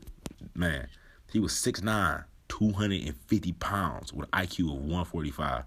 man, 0.55 0.89
he 1.33 1.41
was 1.41 1.53
6'9", 1.53 2.25
250 2.49 3.53
pounds 3.53 4.13
with 4.13 4.29
an 4.33 4.47
IQ 4.47 4.71
of 4.71 4.83
145. 4.83 5.65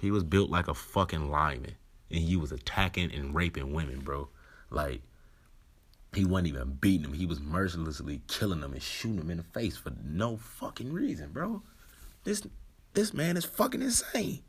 He 0.00 0.10
was 0.10 0.24
built 0.24 0.50
like 0.50 0.68
a 0.68 0.74
fucking 0.74 1.30
lineman, 1.30 1.74
and 2.10 2.20
he 2.20 2.36
was 2.36 2.52
attacking 2.52 3.12
and 3.12 3.34
raping 3.34 3.72
women, 3.72 4.00
bro. 4.00 4.28
Like 4.70 5.02
he 6.14 6.24
wasn't 6.24 6.48
even 6.48 6.78
beating 6.80 7.06
him. 7.06 7.12
He 7.12 7.26
was 7.26 7.40
mercilessly 7.40 8.22
killing 8.28 8.60
them 8.60 8.72
and 8.72 8.82
shooting 8.82 9.16
them 9.16 9.30
in 9.30 9.38
the 9.38 9.44
face 9.44 9.76
for 9.76 9.92
no 10.04 10.36
fucking 10.36 10.92
reason, 10.92 11.30
bro. 11.32 11.62
This 12.24 12.46
this 12.94 13.12
man 13.12 13.36
is 13.36 13.44
fucking 13.44 13.82
insane. 13.82 14.42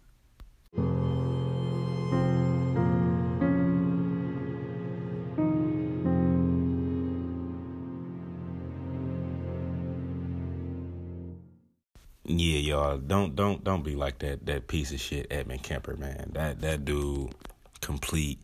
Yeah, 12.28 12.58
y'all. 12.58 12.98
Don't 12.98 13.36
don't 13.36 13.64
don't 13.64 13.84
be 13.84 13.96
like 13.96 14.20
that 14.20 14.46
that 14.48 14.68
piece 14.68 14.92
of 14.92 15.00
shit 15.00 15.28
Edmund 15.30 15.64
Kemper, 15.64 15.96
man. 15.96 16.32
That 16.34 16.62
that 16.62 16.86
dude 16.86 17.34
complete 17.82 18.40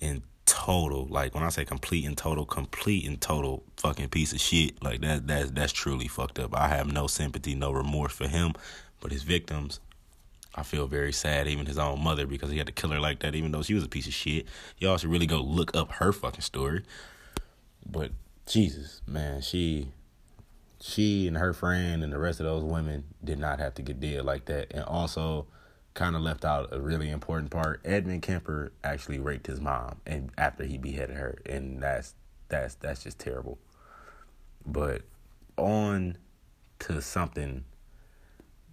and 0.00 0.22
total. 0.52 1.06
Like 1.06 1.34
when 1.34 1.42
I 1.42 1.48
say 1.48 1.64
complete 1.64 2.04
and 2.04 2.16
total, 2.16 2.44
complete 2.44 3.06
and 3.06 3.18
total 3.18 3.62
fucking 3.78 4.10
piece 4.10 4.34
of 4.34 4.40
shit. 4.40 4.82
Like 4.82 5.00
that 5.00 5.26
that's 5.26 5.50
that's 5.50 5.72
truly 5.72 6.08
fucked 6.08 6.38
up. 6.38 6.54
I 6.54 6.68
have 6.68 6.92
no 6.92 7.06
sympathy, 7.06 7.54
no 7.54 7.72
remorse 7.72 8.12
for 8.12 8.28
him, 8.28 8.52
but 9.00 9.12
his 9.12 9.22
victims 9.22 9.80
I 10.54 10.62
feel 10.62 10.86
very 10.86 11.12
sad, 11.12 11.48
even 11.48 11.64
his 11.64 11.78
own 11.78 12.04
mother, 12.04 12.26
because 12.26 12.50
he 12.50 12.58
had 12.58 12.66
to 12.66 12.72
kill 12.74 12.90
her 12.90 13.00
like 13.00 13.20
that, 13.20 13.34
even 13.34 13.52
though 13.52 13.62
she 13.62 13.72
was 13.72 13.84
a 13.84 13.88
piece 13.88 14.06
of 14.06 14.12
shit. 14.12 14.44
Y'all 14.76 14.98
should 14.98 15.10
really 15.10 15.26
go 15.26 15.40
look 15.40 15.74
up 15.74 15.92
her 15.92 16.12
fucking 16.12 16.42
story. 16.42 16.84
But 17.90 18.10
Jesus, 18.46 19.00
man, 19.06 19.40
she 19.40 19.88
she 20.82 21.26
and 21.26 21.38
her 21.38 21.54
friend 21.54 22.04
and 22.04 22.12
the 22.12 22.18
rest 22.18 22.40
of 22.40 22.44
those 22.44 22.62
women 22.62 23.04
did 23.24 23.38
not 23.38 23.58
have 23.58 23.74
to 23.76 23.82
get 23.82 24.00
dead 24.00 24.26
like 24.26 24.44
that. 24.46 24.70
And 24.72 24.84
also 24.84 25.46
kind 25.94 26.16
of 26.16 26.22
left 26.22 26.44
out 26.44 26.68
a 26.72 26.80
really 26.80 27.10
important 27.10 27.50
part. 27.50 27.80
Edmund 27.84 28.22
Kemper 28.22 28.72
actually 28.82 29.18
raped 29.18 29.46
his 29.46 29.60
mom 29.60 30.00
and 30.06 30.30
after 30.38 30.64
he 30.64 30.78
beheaded 30.78 31.16
her. 31.16 31.38
And 31.46 31.82
that's 31.82 32.14
that's 32.48 32.74
that's 32.76 33.02
just 33.02 33.18
terrible. 33.18 33.58
But 34.64 35.02
on 35.56 36.16
to 36.80 37.00
something 37.02 37.64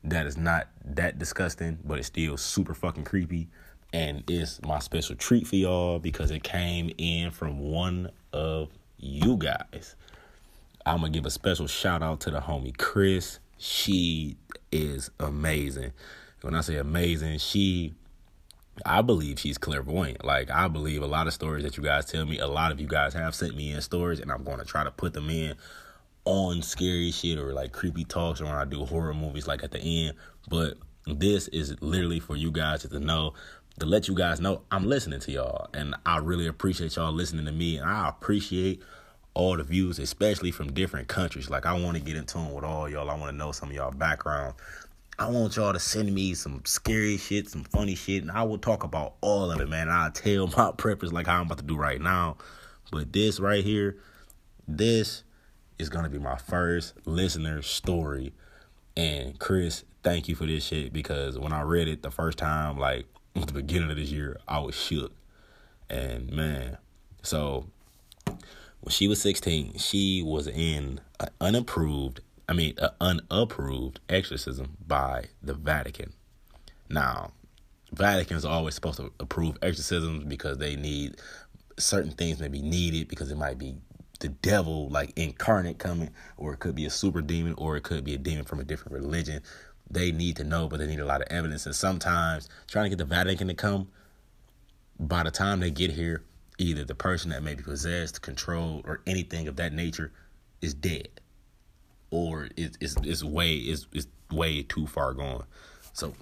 that 0.04 0.26
is 0.26 0.38
not 0.38 0.68
that 0.86 1.20
disgusting, 1.20 1.80
but 1.84 2.00
it's 2.00 2.08
still 2.08 2.38
super 2.38 2.74
fucking 2.74 3.04
creepy. 3.04 3.50
And 3.92 4.24
it's 4.30 4.62
my 4.62 4.80
special 4.80 5.16
treat 5.16 5.48
for 5.48 5.56
y'all 5.56 6.00
because 6.00 6.32
it 6.32 6.44
came 6.44 6.92
in 6.98 7.32
from 7.32 7.60
one 7.60 8.12
of 8.32 8.70
you 8.98 9.36
guys. 9.38 9.96
I'm 10.86 11.02
gonna 11.02 11.10
give 11.12 11.26
a 11.26 11.32
special 11.32 11.68
shout 11.68 12.02
out 12.02 12.22
to 12.22 12.32
the 12.32 12.40
homie 12.40 12.78
Chris. 12.78 13.40
She 13.58 14.38
is 14.72 15.12
amazing. 15.20 15.92
When 16.42 16.56
I 16.56 16.62
say 16.62 16.78
amazing, 16.78 17.40
she 17.40 17.94
I 18.86 19.02
believe 19.02 19.40
she's 19.40 19.58
clairvoyant. 19.58 20.24
Like 20.24 20.50
I 20.50 20.68
believe 20.68 21.04
a 21.04 21.08
lot 21.08 21.28
of 21.28 21.34
stories 21.34 21.64
that 21.64 21.78
you 21.78 21.84
guys 21.84 22.06
tell 22.06 22.26
me, 22.26 22.40
a 22.40 22.48
lot 22.48 22.72
of 22.72 22.80
you 22.80 22.88
guys 22.88 23.14
have 23.14 23.36
sent 23.36 23.56
me 23.56 23.72
in 23.72 23.82
stories 23.82 24.20
and 24.20 24.32
I'm 24.32 24.44
gonna 24.44 24.66
try 24.66 24.84
to 24.84 24.92
put 24.92 25.14
them 25.14 25.30
in 25.30 25.56
on 26.26 26.62
scary 26.62 27.12
shit 27.12 27.38
or 27.38 27.54
like 27.54 27.72
creepy 27.72 28.04
talks 28.04 28.42
or 28.42 28.46
when 28.46 28.54
I 28.54 28.66
do 28.66 28.86
horror 28.86 29.14
movies 29.14 29.48
like 29.48 29.64
at 29.64 29.72
the 29.72 29.80
end. 29.80 30.16
But 30.50 30.78
this 31.06 31.48
is 31.50 31.76
literally 31.82 32.20
for 32.20 32.36
you 32.36 32.52
guys 32.52 32.84
to 32.84 33.00
know 33.00 33.34
to 33.80 33.86
let 33.86 34.08
you 34.08 34.14
guys 34.14 34.42
know 34.42 34.62
I'm 34.72 34.88
listening 34.88 35.22
to 35.22 35.32
y'all 35.32 35.68
and 35.74 35.96
I 36.06 36.18
really 36.18 36.48
appreciate 36.48 36.96
y'all 36.96 37.14
listening 37.14 37.46
to 37.46 37.52
me 37.52 37.78
and 37.78 37.90
I 37.90 38.10
appreciate 38.10 38.82
all 39.34 39.56
the 39.56 39.64
views, 39.64 40.00
especially 40.00 40.52
from 40.52 40.74
different 40.74 41.08
countries. 41.08 41.50
Like 41.50 41.66
I 41.66 41.74
want 41.80 41.98
to 41.98 42.04
get 42.04 42.18
in 42.18 42.26
tune 42.26 42.52
with 42.54 42.64
all 42.64 42.90
y'all. 42.90 43.10
I 43.10 43.16
want 43.16 43.32
to 43.32 43.38
know 43.38 43.52
some 43.52 43.70
of 43.70 43.76
y'all 43.76 43.92
background. 43.92 44.56
I 45.20 45.28
want 45.28 45.58
y'all 45.58 45.74
to 45.74 45.80
send 45.80 46.14
me 46.14 46.34
some 46.34 46.62
scary 46.64 47.18
shit, 47.18 47.50
some 47.50 47.66
funny 47.66 47.94
shit, 47.94 48.22
and 48.22 48.32
I 48.32 48.44
will 48.44 48.58
talk 48.58 48.86
about 48.86 49.16
all 49.20 49.52
of 49.52 49.60
it, 49.60 49.68
man. 49.68 49.90
I'll 49.90 50.12
tell 50.12 50.48
my 50.48 50.72
preppers 50.78 51.12
like 51.12 51.28
how 51.28 51.42
I'm 51.42 51.48
about 51.48 51.58
to 51.58 51.66
do 51.66 51.76
right 51.76 52.00
now. 52.00 52.38
But 52.90 53.12
this 53.12 53.38
right 53.38 53.62
here, 53.62 53.98
this 54.66 55.24
is 55.78 55.90
gonna 55.90 56.08
be 56.08 56.20
my 56.20 56.38
first 56.38 56.94
listener 57.06 57.62
story. 57.62 58.32
And 58.96 59.38
Chris, 59.40 59.84
thank 60.04 60.30
you 60.30 60.36
for 60.36 60.46
this 60.46 60.64
shit 60.64 60.94
because 60.94 61.38
when 61.38 61.52
I 61.52 61.64
read 61.64 61.90
it 61.90 62.02
the 62.02 62.12
first 62.12 62.38
time, 62.38 62.78
like 62.78 63.06
at 63.36 63.48
the 63.48 63.54
beginning 63.54 63.92
of 63.92 63.98
this 63.98 64.12
year, 64.12 64.40
I 64.48 64.60
was 64.60 64.74
shook. 64.74 65.12
And 65.90 66.32
man, 66.32 66.78
so 67.24 67.66
when 68.26 68.92
she 68.92 69.10
was 69.10 69.22
16, 69.22 69.80
she 69.80 70.24
was 70.24 70.48
in 70.48 71.02
an 71.20 71.30
unapproved, 71.42 72.22
I 72.50 72.54
mean, 72.54 72.74
an 72.80 73.22
unapproved 73.30 74.00
exorcism 74.10 74.76
by 74.86 75.26
the 75.44 75.54
Vatican. 75.54 76.14
Now, 76.90 77.32
Vatican 77.94 78.38
is 78.38 78.44
always 78.44 78.74
supposed 78.74 78.98
to 78.98 79.14
approve 79.20 79.60
exorcisms 79.62 80.24
because 80.24 80.58
they 80.58 80.76
need 80.76 81.18
certain 81.78 82.12
things 82.12 82.40
may 82.40 82.48
be 82.48 82.64
needed 82.64 83.08
because 83.08 83.30
it 83.30 83.38
might 83.38 83.60
be 83.60 83.76
the 84.20 84.30
devil 84.30 84.90
like 84.90 85.14
incarnate 85.16 85.78
coming 85.78 86.10
or 86.38 86.54
it 86.54 86.60
could 86.60 86.74
be 86.74 86.86
a 86.86 86.90
super 86.90 87.22
demon 87.22 87.54
or 87.56 87.78
it 87.78 87.84
could 87.84 88.04
be 88.04 88.16
a 88.16 88.18
demon 88.18 88.46
from 88.46 88.60
a 88.60 88.64
different 88.64 88.94
religion. 88.94 89.44
They 89.88 90.12
need 90.12 90.36
to 90.38 90.44
know 90.44 90.68
but 90.68 90.80
they 90.80 90.88
need 90.88 91.00
a 91.00 91.06
lot 91.06 91.22
of 91.22 91.28
evidence. 91.30 91.68
And 91.68 91.76
sometimes 91.76 92.50
trying 92.68 92.86
to 92.86 92.90
get 92.90 92.98
the 92.98 93.06
vatican 93.06 93.48
to 93.50 93.54
come 93.54 93.90
by 95.00 95.22
the 95.22 95.32
time 95.32 95.60
they 95.60 95.70
get 95.70 95.92
here 95.92 96.24
either 96.58 96.84
the 96.84 96.96
person 96.96 97.30
that 97.30 97.44
may 97.44 97.54
be 97.54 97.64
possessed, 97.64 98.24
controlled, 98.24 98.86
or 98.86 99.02
anything 99.06 99.48
of 99.48 99.56
that 99.58 99.72
nature 99.72 100.12
is 100.62 100.74
dead, 100.74 101.08
or 102.12 102.50
it's 102.56 102.78
it's, 102.82 102.96
it's 103.04 103.24
way 103.24 103.56
is 103.56 103.88
is 103.94 104.08
way 104.32 104.64
too 104.64 104.88
far 104.88 105.14
gone. 105.14 105.44
So 105.94 106.14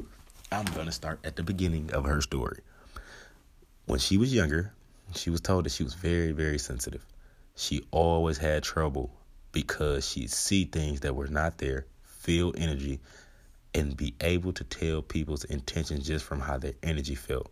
I'm 0.52 0.66
gonna 0.66 0.92
start 0.92 1.20
at 1.24 1.36
the 1.36 1.44
beginning 1.44 1.92
of 1.94 2.06
her 2.06 2.22
story. 2.22 2.60
When 3.86 4.00
she 4.00 4.18
was 4.18 4.34
younger, 4.34 4.74
she 5.16 5.30
was 5.30 5.42
told 5.42 5.66
that 5.66 5.72
she 5.72 5.84
was 5.84 5.94
very 5.94 6.32
very 6.32 6.60
sensitive. 6.60 7.06
She 7.56 7.86
always 7.92 8.38
had 8.38 8.64
trouble 8.64 9.12
because 9.52 10.08
she'd 10.08 10.30
see 10.30 10.66
things 10.66 11.00
that 11.00 11.16
were 11.16 11.28
not 11.28 11.58
there, 11.58 11.86
feel 12.04 12.54
energy, 12.58 13.00
and 13.74 13.98
be 13.98 14.14
able 14.22 14.54
to 14.54 14.64
tell 14.64 15.02
people's 15.02 15.44
intentions 15.46 16.06
just 16.06 16.26
from 16.26 16.40
how 16.40 16.58
their 16.58 16.74
energy 16.84 17.16
felt. 17.16 17.52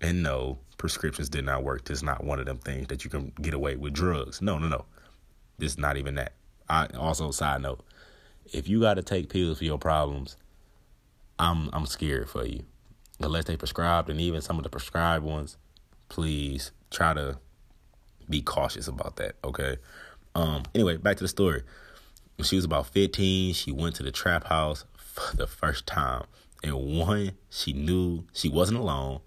And 0.00 0.22
no, 0.22 0.58
prescriptions 0.78 1.28
did 1.28 1.44
not 1.44 1.62
work. 1.64 1.84
This 1.84 1.98
is 1.98 2.02
not 2.02 2.24
one 2.24 2.38
of 2.38 2.46
them 2.46 2.58
things 2.58 2.88
that 2.88 3.04
you 3.04 3.10
can 3.10 3.32
get 3.40 3.54
away 3.54 3.76
with 3.76 3.92
drugs. 3.92 4.42
No, 4.42 4.58
no, 4.58 4.68
no. 4.68 4.84
This 5.58 5.72
is 5.72 5.78
not 5.78 5.96
even 5.96 6.16
that. 6.16 6.32
I 6.68 6.86
also 6.96 7.30
side 7.30 7.62
note, 7.62 7.84
if 8.52 8.68
you 8.68 8.80
got 8.80 8.94
to 8.94 9.02
take 9.02 9.28
pills 9.28 9.58
for 9.58 9.64
your 9.64 9.78
problems, 9.78 10.36
I'm 11.38 11.70
I'm 11.72 11.86
scared 11.86 12.28
for 12.28 12.44
you. 12.44 12.64
Unless 13.20 13.44
they 13.44 13.56
prescribed, 13.56 14.10
and 14.10 14.20
even 14.20 14.40
some 14.40 14.58
of 14.58 14.62
the 14.62 14.68
prescribed 14.68 15.24
ones, 15.24 15.56
please 16.08 16.72
try 16.90 17.14
to 17.14 17.38
be 18.28 18.42
cautious 18.42 18.88
about 18.88 19.16
that. 19.16 19.36
Okay. 19.44 19.76
Um. 20.34 20.64
Anyway, 20.74 20.96
back 20.96 21.16
to 21.18 21.24
the 21.24 21.28
story. 21.28 21.62
When 22.36 22.44
she 22.44 22.56
was 22.56 22.66
about 22.66 22.88
15, 22.88 23.54
she 23.54 23.72
went 23.72 23.94
to 23.96 24.02
the 24.02 24.12
trap 24.12 24.44
house 24.44 24.84
for 24.94 25.34
the 25.36 25.46
first 25.46 25.86
time, 25.86 26.24
and 26.62 26.98
one, 26.98 27.32
she 27.48 27.72
knew 27.72 28.24
she 28.32 28.50
wasn't 28.50 28.78
alone 28.78 29.20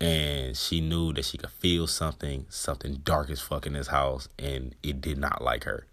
and 0.00 0.56
she 0.56 0.80
knew 0.80 1.12
that 1.12 1.24
she 1.24 1.38
could 1.38 1.50
feel 1.50 1.86
something, 1.86 2.46
something 2.48 3.00
dark 3.04 3.30
as 3.30 3.40
fuck 3.40 3.66
in 3.66 3.72
this 3.72 3.88
house, 3.88 4.28
and 4.38 4.74
it 4.82 5.00
did 5.00 5.18
not 5.18 5.42
like 5.42 5.64
her. 5.64 5.86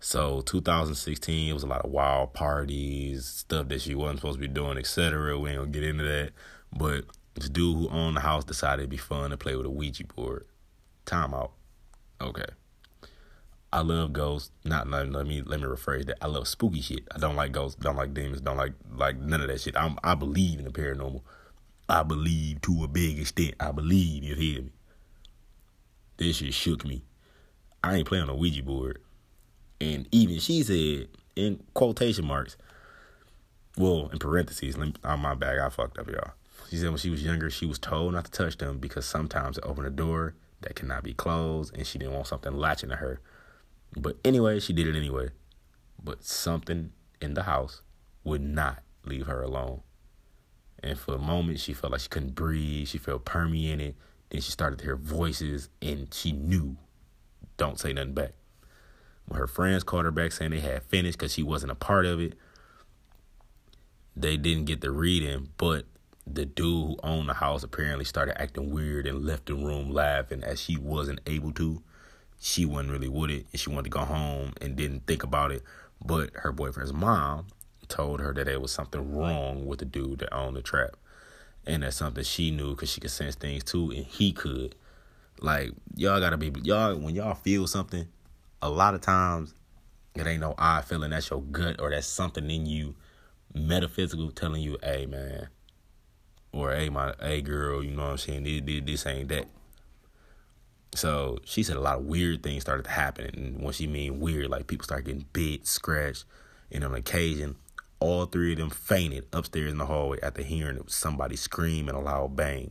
So 0.00 0.42
2016, 0.42 1.50
it 1.50 1.52
was 1.52 1.64
a 1.64 1.66
lot 1.66 1.84
of 1.84 1.90
wild 1.90 2.32
parties, 2.32 3.26
stuff 3.26 3.68
that 3.68 3.80
she 3.80 3.94
wasn't 3.94 4.20
supposed 4.20 4.40
to 4.40 4.46
be 4.46 4.52
doing, 4.52 4.78
etc. 4.78 5.38
We 5.38 5.50
ain't 5.50 5.58
gonna 5.58 5.70
get 5.70 5.82
into 5.82 6.04
that. 6.04 6.30
But 6.72 7.04
this 7.34 7.48
dude 7.48 7.76
who 7.76 7.88
owned 7.88 8.16
the 8.16 8.20
house 8.20 8.44
decided 8.44 8.82
it'd 8.82 8.90
be 8.90 8.96
fun 8.96 9.30
to 9.30 9.36
play 9.36 9.56
with 9.56 9.66
a 9.66 9.70
Ouija 9.70 10.04
board. 10.04 10.46
Time 11.04 11.34
out. 11.34 11.52
Okay. 12.20 12.44
I 13.72 13.80
love 13.80 14.12
ghosts. 14.12 14.50
Not 14.64 14.88
let, 14.88 15.10
let 15.10 15.26
me 15.26 15.42
let 15.42 15.60
me 15.60 15.66
rephrase 15.66 16.06
that. 16.06 16.22
I 16.22 16.26
love 16.26 16.48
spooky 16.48 16.80
shit. 16.80 17.06
I 17.14 17.18
don't 17.18 17.36
like 17.36 17.52
ghosts. 17.52 17.80
Don't 17.80 17.96
like 17.96 18.14
demons. 18.14 18.40
Don't 18.40 18.56
like 18.56 18.72
like 18.94 19.18
none 19.18 19.40
of 19.40 19.48
that 19.48 19.60
shit. 19.60 19.76
I'm, 19.76 19.98
I 20.02 20.14
believe 20.14 20.58
in 20.58 20.64
the 20.64 20.70
paranormal. 20.70 21.22
I 21.88 22.02
believe 22.02 22.60
to 22.62 22.84
a 22.84 22.88
big 22.88 23.18
extent. 23.18 23.54
I 23.60 23.72
believe, 23.72 24.22
you 24.22 24.34
hear 24.34 24.62
me? 24.62 24.72
This 26.18 26.36
shit 26.36 26.54
shook 26.54 26.84
me. 26.84 27.02
I 27.82 27.96
ain't 27.96 28.08
playing 28.08 28.28
a 28.28 28.34
Ouija 28.34 28.62
board. 28.62 29.00
And 29.80 30.08
even 30.10 30.38
she 30.38 30.62
said, 30.62 31.08
in 31.36 31.62
quotation 31.74 32.26
marks, 32.26 32.56
well, 33.76 34.08
in 34.12 34.18
parentheses, 34.18 34.76
on 34.76 34.94
oh, 35.04 35.16
my 35.16 35.34
bag, 35.34 35.58
I 35.58 35.68
fucked 35.68 35.98
up, 35.98 36.08
y'all. 36.08 36.32
She 36.68 36.76
said 36.76 36.88
when 36.88 36.98
she 36.98 37.10
was 37.10 37.24
younger, 37.24 37.48
she 37.48 37.64
was 37.64 37.78
told 37.78 38.14
not 38.14 38.24
to 38.26 38.30
touch 38.30 38.58
them 38.58 38.78
because 38.78 39.06
sometimes 39.06 39.56
it 39.56 39.64
opened 39.64 39.86
a 39.86 39.90
door 39.90 40.34
that 40.60 40.74
cannot 40.74 41.04
be 41.04 41.14
closed 41.14 41.74
and 41.76 41.86
she 41.86 41.98
didn't 41.98 42.14
want 42.14 42.26
something 42.26 42.52
latching 42.52 42.90
to 42.90 42.96
her. 42.96 43.20
But 43.96 44.18
anyway, 44.24 44.60
she 44.60 44.72
did 44.72 44.86
it 44.86 44.96
anyway. 44.96 45.30
But 46.02 46.24
something 46.24 46.92
in 47.20 47.34
the 47.34 47.44
house 47.44 47.82
would 48.24 48.42
not 48.42 48.82
leave 49.04 49.26
her 49.26 49.42
alone. 49.42 49.80
And 50.82 50.98
for 50.98 51.14
a 51.14 51.18
moment, 51.18 51.60
she 51.60 51.72
felt 51.72 51.92
like 51.92 52.02
she 52.02 52.08
couldn't 52.08 52.34
breathe. 52.34 52.88
She 52.88 52.98
felt 52.98 53.24
permeated. 53.24 53.94
Then 54.30 54.40
she 54.40 54.52
started 54.52 54.78
to 54.80 54.84
hear 54.84 54.96
voices 54.96 55.70
and 55.80 56.12
she 56.12 56.32
knew, 56.32 56.76
don't 57.56 57.80
say 57.80 57.92
nothing 57.92 58.14
back. 58.14 58.32
Her 59.34 59.46
friends 59.46 59.84
called 59.84 60.04
her 60.04 60.10
back 60.10 60.32
saying 60.32 60.52
they 60.52 60.60
had 60.60 60.82
finished 60.84 61.18
because 61.18 61.34
she 61.34 61.42
wasn't 61.42 61.72
a 61.72 61.76
part 61.76 62.06
of 62.06 62.20
it, 62.20 62.34
they 64.16 64.36
didn't 64.36 64.64
get 64.64 64.80
the 64.80 64.90
reading, 64.90 65.50
but 65.58 65.84
the 66.26 66.44
dude 66.44 66.88
who 66.88 66.96
owned 67.02 67.28
the 67.28 67.34
house 67.34 67.62
apparently 67.62 68.04
started 68.04 68.40
acting 68.40 68.70
weird 68.70 69.06
and 69.06 69.24
left 69.24 69.46
the 69.46 69.54
room 69.54 69.90
laughing 69.90 70.42
as 70.42 70.60
she 70.60 70.76
wasn't 70.76 71.20
able 71.26 71.52
to. 71.52 71.82
She 72.40 72.64
wasn't 72.64 72.92
really 72.92 73.08
with 73.08 73.30
it 73.30 73.46
and 73.50 73.60
she 73.60 73.70
wanted 73.70 73.84
to 73.84 73.90
go 73.90 74.00
home 74.00 74.52
and 74.60 74.76
didn't 74.76 75.06
think 75.06 75.22
about 75.22 75.52
it. 75.52 75.62
But 76.04 76.30
her 76.34 76.52
boyfriend's 76.52 76.92
mom 76.92 77.46
told 77.88 78.20
her 78.20 78.32
that 78.34 78.44
there 78.44 78.60
was 78.60 78.72
something 78.72 79.16
wrong 79.16 79.66
with 79.66 79.78
the 79.78 79.84
dude 79.84 80.20
that 80.20 80.34
owned 80.34 80.56
the 80.56 80.62
trap. 80.62 80.96
And 81.66 81.82
that's 81.82 81.96
something 81.96 82.24
she 82.24 82.50
knew 82.50 82.70
because 82.70 82.90
she 82.90 83.00
could 83.00 83.10
sense 83.10 83.34
things 83.34 83.64
too 83.64 83.90
and 83.90 84.04
he 84.04 84.32
could. 84.32 84.74
Like, 85.40 85.72
y'all 85.94 86.20
gotta 86.20 86.36
be, 86.36 86.52
y'all, 86.62 86.96
when 86.96 87.14
y'all 87.14 87.34
feel 87.34 87.66
something, 87.66 88.08
a 88.62 88.68
lot 88.68 88.94
of 88.94 89.00
times 89.00 89.54
it 90.14 90.26
ain't 90.26 90.40
no 90.40 90.54
eye 90.58 90.82
feeling, 90.82 91.10
that's 91.10 91.30
your 91.30 91.42
gut 91.42 91.80
or 91.80 91.90
that's 91.90 92.06
something 92.06 92.50
in 92.50 92.66
you 92.66 92.94
metaphysical 93.54 94.30
telling 94.30 94.62
you, 94.62 94.76
hey 94.82 95.06
man, 95.06 95.48
or 96.52 96.74
hey 96.74 96.88
my 96.88 97.14
hey 97.20 97.40
girl, 97.40 97.82
you 97.82 97.92
know 97.92 98.02
what 98.02 98.10
I'm 98.10 98.18
saying? 98.18 98.42
This, 98.44 98.62
this, 98.64 98.82
this 98.84 99.06
ain't 99.06 99.28
that. 99.28 99.46
So 100.94 101.38
she 101.44 101.62
said 101.62 101.76
a 101.76 101.80
lot 101.80 101.98
of 101.98 102.06
weird 102.06 102.42
things 102.42 102.62
started 102.62 102.84
to 102.84 102.90
happen, 102.90 103.30
and 103.34 103.62
when 103.62 103.72
she 103.72 103.86
mean 103.86 104.20
weird, 104.20 104.50
like 104.50 104.66
people 104.66 104.84
start 104.84 105.04
getting 105.04 105.26
bit, 105.32 105.66
scratched, 105.66 106.24
and 106.72 106.82
on 106.82 106.94
occasion, 106.94 107.56
all 108.00 108.26
three 108.26 108.52
of 108.52 108.58
them 108.58 108.70
fainted 108.70 109.26
upstairs 109.32 109.72
in 109.72 109.78
the 109.78 109.86
hallway 109.86 110.18
after 110.22 110.42
hearing 110.42 110.82
somebody 110.86 111.36
scream 111.36 111.88
and 111.88 111.96
a 111.96 112.00
loud 112.00 112.36
bang. 112.36 112.70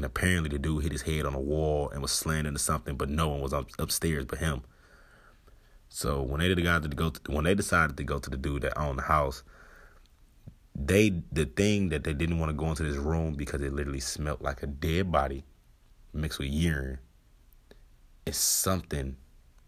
And 0.00 0.06
apparently, 0.06 0.48
the 0.48 0.58
dude 0.58 0.82
hit 0.82 0.92
his 0.92 1.02
head 1.02 1.26
on 1.26 1.34
a 1.34 1.38
wall 1.38 1.90
and 1.90 2.00
was 2.00 2.10
slammed 2.10 2.46
into 2.46 2.58
something, 2.58 2.96
but 2.96 3.10
no 3.10 3.28
one 3.28 3.42
was 3.42 3.52
up, 3.52 3.68
upstairs 3.78 4.24
but 4.24 4.38
him. 4.38 4.62
So 5.90 6.22
when 6.22 6.40
they 6.40 6.54
decided 6.54 6.90
to 6.90 6.96
go, 6.96 7.10
to, 7.10 7.20
when 7.30 7.44
they 7.44 7.54
decided 7.54 7.98
to 7.98 8.02
go 8.02 8.18
to 8.18 8.30
the 8.30 8.38
dude 8.38 8.62
that 8.62 8.78
owned 8.78 8.96
the 8.96 9.02
house, 9.02 9.42
they 10.74 11.10
the 11.30 11.44
thing 11.44 11.90
that 11.90 12.04
they 12.04 12.14
didn't 12.14 12.38
want 12.38 12.48
to 12.48 12.56
go 12.56 12.70
into 12.70 12.82
this 12.82 12.96
room 12.96 13.34
because 13.34 13.60
it 13.60 13.74
literally 13.74 14.00
smelled 14.00 14.40
like 14.40 14.62
a 14.62 14.66
dead 14.66 15.12
body 15.12 15.44
mixed 16.14 16.38
with 16.38 16.48
urine. 16.48 17.00
It's 18.24 18.38
something 18.38 19.18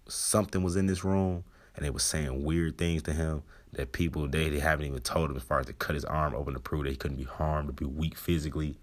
something 0.08 0.62
was 0.62 0.76
in 0.76 0.86
this 0.86 1.04
room 1.04 1.44
and 1.76 1.84
they 1.84 1.90
was 1.90 2.04
saying 2.04 2.42
weird 2.42 2.78
things 2.78 3.02
to 3.02 3.12
him 3.12 3.42
that 3.74 3.92
people 3.92 4.26
they, 4.26 4.48
they 4.48 4.60
haven't 4.60 4.86
even 4.86 5.02
told 5.02 5.28
him 5.28 5.36
as 5.36 5.42
far 5.42 5.60
as 5.60 5.66
to 5.66 5.74
cut 5.74 5.92
his 5.92 6.06
arm 6.06 6.34
open 6.34 6.54
to 6.54 6.60
prove 6.60 6.84
that 6.84 6.90
he 6.90 6.96
couldn't 6.96 7.18
be 7.18 7.24
harmed 7.24 7.68
or 7.68 7.72
be 7.74 7.84
weak 7.84 8.16
physically. 8.16 8.78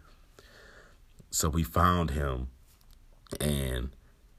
So 1.31 1.49
we 1.49 1.63
found 1.63 2.11
him 2.11 2.47
and 3.39 3.91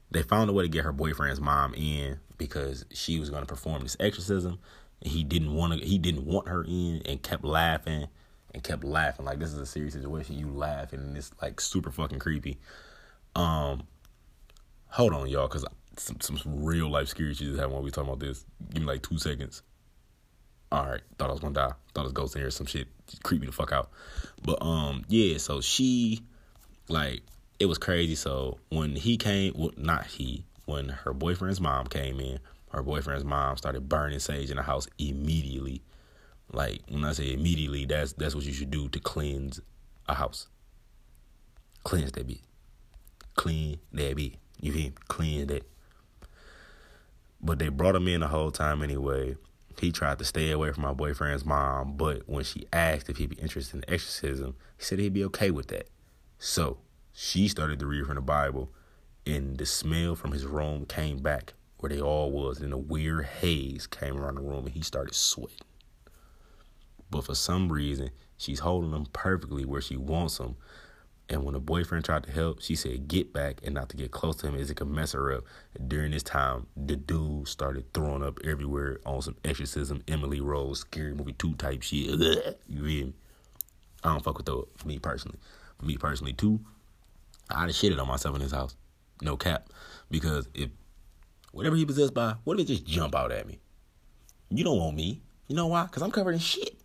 they 0.09 0.23
found 0.23 0.49
a 0.49 0.53
way 0.53 0.63
to 0.63 0.69
get 0.69 0.83
her 0.83 0.91
boyfriend's 0.91 1.39
mom 1.39 1.73
in 1.73 2.19
because 2.37 2.85
she 2.91 3.19
was 3.19 3.29
going 3.29 3.43
to 3.43 3.47
perform 3.47 3.83
this 3.83 3.95
exorcism 3.99 4.59
he 5.01 5.23
didn't 5.23 5.53
want 5.53 5.79
to 5.79 5.85
he 5.85 5.97
didn't 5.97 6.25
want 6.25 6.47
her 6.47 6.63
in 6.63 7.01
and 7.05 7.21
kept 7.21 7.43
laughing 7.43 8.07
and 8.53 8.63
kept 8.63 8.83
laughing. 8.83 9.25
Like 9.25 9.39
this 9.39 9.51
is 9.51 9.57
a 9.57 9.65
serious 9.65 9.93
situation. 9.93 10.37
You 10.37 10.49
laughing 10.51 10.99
and 10.99 11.17
it's 11.17 11.31
like 11.41 11.59
super 11.59 11.91
fucking 11.91 12.19
creepy. 12.19 12.59
Um 13.35 13.83
hold 14.87 15.13
on 15.13 15.27
y'all 15.27 15.47
because 15.47 15.65
some, 15.97 16.19
some 16.21 16.39
real 16.45 16.89
life 16.89 17.07
scary 17.07 17.33
shit 17.33 17.47
just 17.47 17.57
happened 17.57 17.73
while 17.73 17.83
we 17.83 17.91
talking 17.91 18.09
about 18.09 18.19
this. 18.19 18.45
Give 18.73 18.83
me 18.83 18.87
like 18.87 19.01
two 19.01 19.17
seconds. 19.17 19.63
All 20.71 20.85
right 20.85 21.01
thought 21.17 21.29
i 21.29 21.31
was 21.31 21.41
gonna 21.41 21.53
die. 21.53 21.73
Thought 21.93 22.01
it 22.01 22.03
was 22.03 22.13
ghost 22.13 22.35
in 22.35 22.41
here 22.41 22.51
some 22.51 22.67
shit 22.67 22.87
creep 23.23 23.41
me 23.41 23.47
the 23.47 23.53
fuck 23.53 23.71
out. 23.71 23.89
But 24.43 24.61
um 24.61 25.03
yeah 25.07 25.37
so 25.39 25.61
she 25.61 26.21
like 26.91 27.21
it 27.59 27.65
was 27.65 27.77
crazy 27.77 28.15
so 28.15 28.57
when 28.69 28.95
he 28.95 29.17
came 29.17 29.53
well 29.55 29.71
not 29.77 30.05
he 30.05 30.45
when 30.65 30.89
her 30.89 31.13
boyfriend's 31.13 31.61
mom 31.61 31.87
came 31.87 32.19
in 32.19 32.39
her 32.71 32.81
boyfriend's 32.81 33.25
mom 33.25 33.57
started 33.57 33.89
burning 33.89 34.19
sage 34.19 34.49
in 34.49 34.57
the 34.57 34.63
house 34.63 34.87
immediately. 34.97 35.81
Like 36.51 36.81
when 36.89 37.03
I 37.03 37.11
say 37.13 37.33
immediately, 37.33 37.85
that's 37.85 38.13
that's 38.13 38.33
what 38.33 38.45
you 38.45 38.53
should 38.53 38.71
do 38.71 38.87
to 38.89 38.99
cleanse 38.99 39.59
a 40.07 40.15
house. 40.15 40.47
Cleanse 41.83 42.11
that 42.13 42.27
bit. 42.27 42.39
Clean 43.35 43.79
that 43.93 44.15
bit. 44.15 44.35
You 44.59 44.71
me? 44.71 44.93
Clean 45.07 45.47
that. 45.47 45.63
But 47.41 47.59
they 47.59 47.69
brought 47.69 47.95
him 47.95 48.07
in 48.07 48.21
the 48.21 48.27
whole 48.27 48.51
time 48.51 48.83
anyway. 48.83 49.35
He 49.79 49.91
tried 49.91 50.19
to 50.19 50.25
stay 50.25 50.51
away 50.51 50.71
from 50.71 50.83
my 50.83 50.93
boyfriend's 50.93 51.45
mom, 51.45 51.95
but 51.97 52.27
when 52.27 52.43
she 52.43 52.67
asked 52.71 53.09
if 53.09 53.17
he'd 53.17 53.29
be 53.29 53.37
interested 53.37 53.77
in 53.77 53.93
exorcism, 53.93 54.55
he 54.77 54.83
said 54.83 54.99
he'd 54.99 55.13
be 55.13 55.23
okay 55.25 55.49
with 55.49 55.67
that. 55.69 55.87
So 56.43 56.79
she 57.13 57.47
started 57.47 57.77
to 57.79 57.85
read 57.85 58.07
from 58.07 58.15
the 58.15 58.21
Bible, 58.21 58.71
and 59.27 59.59
the 59.59 59.65
smell 59.67 60.15
from 60.15 60.31
his 60.31 60.47
room 60.47 60.87
came 60.87 61.19
back 61.19 61.53
where 61.77 61.91
they 61.91 62.01
all 62.01 62.31
was, 62.31 62.61
and 62.61 62.73
a 62.73 62.79
weird 62.79 63.25
haze 63.25 63.85
came 63.85 64.17
around 64.17 64.35
the 64.35 64.41
room, 64.41 64.65
and 64.65 64.73
he 64.73 64.81
started 64.81 65.13
sweating. 65.13 65.59
But 67.11 67.25
for 67.25 67.35
some 67.35 67.71
reason, 67.71 68.09
she's 68.37 68.61
holding 68.61 68.91
him 68.91 69.05
perfectly 69.13 69.65
where 69.65 69.81
she 69.81 69.97
wants 69.97 70.39
him. 70.39 70.55
And 71.29 71.43
when 71.43 71.53
the 71.53 71.59
boyfriend 71.59 72.05
tried 72.05 72.23
to 72.23 72.31
help, 72.31 72.59
she 72.59 72.75
said, 72.75 73.07
get 73.07 73.31
back 73.31 73.59
and 73.63 73.75
not 73.75 73.89
to 73.89 73.95
get 73.95 74.09
close 74.09 74.37
to 74.37 74.47
him 74.47 74.55
as 74.55 74.71
it 74.71 74.77
could 74.77 74.89
mess 74.89 75.11
her 75.11 75.31
up. 75.31 75.43
During 75.87 76.09
this 76.09 76.23
time, 76.23 76.65
the 76.75 76.95
dude 76.95 77.49
started 77.49 77.93
throwing 77.93 78.23
up 78.23 78.39
everywhere 78.43 78.99
on 79.05 79.21
some 79.21 79.35
exorcism, 79.45 80.01
Emily 80.07 80.41
Rose, 80.41 80.79
scary 80.79 81.13
movie 81.13 81.33
2 81.33 81.53
type 81.53 81.83
shit. 81.83 82.19
You 82.67 82.83
hear 82.83 83.05
me? 83.05 83.13
I 84.03 84.13
don't 84.13 84.23
fuck 84.23 84.37
with 84.37 84.47
that 84.47 84.65
me 84.85 84.97
personally. 84.97 85.37
Me 85.81 85.97
personally, 85.97 86.33
too, 86.33 86.59
I'd 87.49 87.61
have 87.61 87.71
shitted 87.71 87.99
on 87.99 88.07
myself 88.07 88.35
in 88.35 88.41
this 88.41 88.51
house. 88.51 88.75
No 89.21 89.37
cap. 89.37 89.69
Because 90.09 90.47
if 90.53 90.69
whatever 91.51 91.75
he 91.75 91.85
possessed 91.85 92.13
by, 92.13 92.35
what 92.43 92.59
if 92.59 92.65
it 92.65 92.73
just 92.73 92.85
jump 92.85 93.15
out 93.15 93.31
at 93.31 93.47
me? 93.47 93.59
You 94.49 94.63
don't 94.63 94.77
want 94.77 94.95
me. 94.95 95.21
You 95.47 95.55
know 95.55 95.67
why? 95.67 95.83
Because 95.83 96.01
I'm 96.03 96.11
covered 96.11 96.33
in 96.33 96.39
shit. 96.39 96.75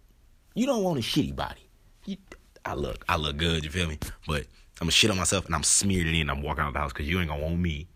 You 0.54 0.66
don't 0.66 0.82
want 0.82 0.98
a 0.98 1.02
shitty 1.02 1.34
body. 1.34 1.68
You, 2.04 2.16
I 2.64 2.74
look, 2.74 3.04
I 3.08 3.16
look 3.16 3.36
good, 3.36 3.64
you 3.64 3.70
feel 3.70 3.88
me? 3.88 3.98
But 4.26 4.46
I'm 4.80 4.86
gonna 4.86 4.92
shit 4.92 5.10
on 5.10 5.16
myself 5.16 5.46
and 5.46 5.54
I'm 5.54 5.62
smeared 5.62 6.06
it 6.06 6.14
in. 6.18 6.30
I'm 6.30 6.42
walking 6.42 6.62
out 6.62 6.68
of 6.68 6.74
the 6.74 6.80
house 6.80 6.92
because 6.92 7.08
you 7.08 7.18
ain't 7.20 7.28
gonna 7.28 7.42
want 7.42 7.58
me. 7.58 7.88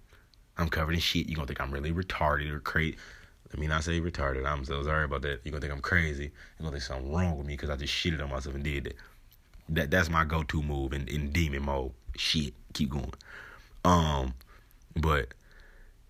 I'm 0.57 0.69
covered 0.69 0.93
in 0.93 1.01
shit. 1.01 1.29
you 1.29 1.37
gonna 1.37 1.47
think 1.47 1.61
I'm 1.61 1.71
really 1.71 1.93
retarded 1.93 2.51
or 2.51 2.61
crazy. 2.61 2.97
Let 3.51 3.59
me 3.59 3.67
not 3.67 3.85
say 3.85 4.01
retarded. 4.01 4.47
I'm 4.47 4.65
so 4.65 4.83
sorry 4.83 5.05
about 5.05 5.23
that. 5.23 5.41
you 5.45 5.51
gonna 5.51 5.61
think 5.61 5.73
I'm 5.73 5.81
crazy. 5.81 6.25
you 6.25 6.31
gonna 6.61 6.71
think 6.71 6.83
something 6.83 7.13
wrong 7.13 7.37
with 7.37 7.47
me 7.47 7.55
because 7.55 7.71
I 7.71 7.77
just 7.77 7.93
shitted 7.93 8.23
on 8.23 8.31
myself 8.31 8.55
and 8.55 8.63
did 8.63 8.85
that. 8.85 8.95
That 9.71 9.91
that's 9.91 10.11
my 10.11 10.25
go 10.25 10.43
to 10.43 10.63
move 10.63 10.93
in, 10.93 11.09
in 11.09 11.33
demon 11.33 11.65
mode. 11.65 11.93
Shit. 12.17 12.55
Keep 12.73 12.91
going. 12.91 13.15
Um, 13.85 14.35
but 14.95 15.35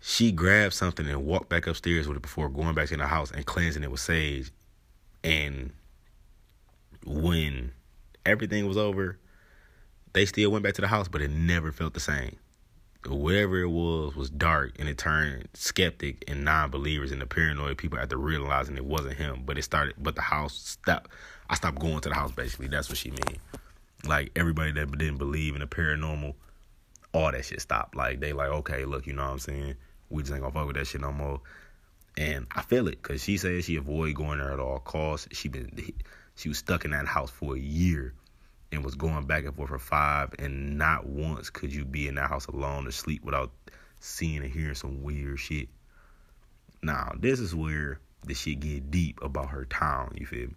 she 0.00 0.32
grabbed 0.32 0.74
something 0.74 1.06
and 1.06 1.24
walked 1.24 1.48
back 1.48 1.66
upstairs 1.66 2.08
with 2.08 2.16
it 2.16 2.22
before 2.22 2.48
going 2.48 2.74
back 2.74 2.88
to 2.88 2.96
the 2.96 3.06
house 3.06 3.30
and 3.30 3.46
cleansing 3.46 3.82
it 3.82 3.90
with 3.90 4.00
sage. 4.00 4.50
And 5.22 5.72
when 7.04 7.72
everything 8.24 8.66
was 8.66 8.76
over, 8.76 9.18
they 10.12 10.26
still 10.26 10.50
went 10.50 10.64
back 10.64 10.74
to 10.74 10.80
the 10.80 10.88
house, 10.88 11.08
but 11.08 11.22
it 11.22 11.30
never 11.30 11.70
felt 11.72 11.94
the 11.94 12.00
same. 12.00 12.36
Whatever 13.06 13.60
it 13.60 13.68
was 13.68 14.14
was 14.14 14.28
dark, 14.28 14.78
and 14.78 14.88
it 14.88 14.98
turned 14.98 15.48
skeptic 15.54 16.24
and 16.28 16.44
non-believers 16.44 17.12
and 17.12 17.20
the 17.20 17.26
paranoid 17.26 17.78
people 17.78 17.98
after 17.98 18.18
realizing 18.18 18.76
it 18.76 18.84
wasn't 18.84 19.16
him. 19.16 19.42
But 19.46 19.56
it 19.56 19.62
started, 19.62 19.94
but 19.98 20.16
the 20.16 20.22
house 20.22 20.54
stopped. 20.54 21.10
I 21.50 21.54
stopped 21.56 21.78
going 21.78 22.00
to 22.00 22.08
the 22.08 22.14
house. 22.14 22.32
Basically, 22.32 22.68
that's 22.68 22.88
what 22.88 22.96
she 22.96 23.10
mean. 23.10 23.36
Like 24.06 24.32
everybody 24.34 24.72
that 24.72 24.96
didn't 24.96 25.18
believe 25.18 25.54
in 25.54 25.60
the 25.60 25.66
paranormal, 25.66 26.32
all 27.12 27.30
that 27.30 27.44
shit 27.44 27.60
stopped. 27.60 27.94
Like 27.94 28.20
they 28.20 28.32
like, 28.32 28.48
okay, 28.48 28.86
look, 28.86 29.06
you 29.06 29.12
know 29.12 29.24
what 29.24 29.32
I'm 29.32 29.38
saying 29.40 29.74
we 30.10 30.22
just 30.22 30.32
ain't 30.32 30.42
gonna 30.42 30.52
fuck 30.52 30.66
with 30.66 30.76
that 30.76 30.86
shit 30.86 31.00
no 31.00 31.12
more. 31.12 31.40
And 32.18 32.46
I 32.54 32.62
feel 32.62 32.88
it 32.88 33.02
because 33.02 33.22
she 33.22 33.38
said 33.38 33.64
she 33.64 33.76
avoid 33.76 34.14
going 34.14 34.38
there 34.38 34.52
at 34.52 34.60
all 34.60 34.80
costs. 34.80 35.28
She 35.32 35.48
been 35.48 35.70
she 36.34 36.48
was 36.48 36.58
stuck 36.58 36.84
in 36.84 36.90
that 36.90 37.06
house 37.06 37.30
for 37.30 37.54
a 37.54 37.58
year 37.58 38.14
and 38.72 38.84
was 38.84 38.94
going 38.94 39.26
back 39.26 39.44
and 39.44 39.54
forth 39.54 39.70
for 39.70 39.78
five. 39.78 40.34
And 40.38 40.76
not 40.76 41.06
once 41.06 41.48
could 41.48 41.72
you 41.72 41.84
be 41.84 42.08
in 42.08 42.16
that 42.16 42.28
house 42.28 42.46
alone 42.46 42.84
to 42.84 42.92
sleep 42.92 43.24
without 43.24 43.52
seeing 44.00 44.42
and 44.42 44.52
hearing 44.52 44.74
some 44.74 45.02
weird 45.02 45.38
shit. 45.38 45.68
Now 46.82 47.12
this 47.18 47.38
is 47.38 47.54
where 47.54 48.00
the 48.26 48.34
shit 48.34 48.60
get 48.60 48.90
deep 48.90 49.22
about 49.22 49.50
her 49.50 49.64
town. 49.64 50.16
You 50.18 50.26
feel 50.26 50.48
me? 50.48 50.54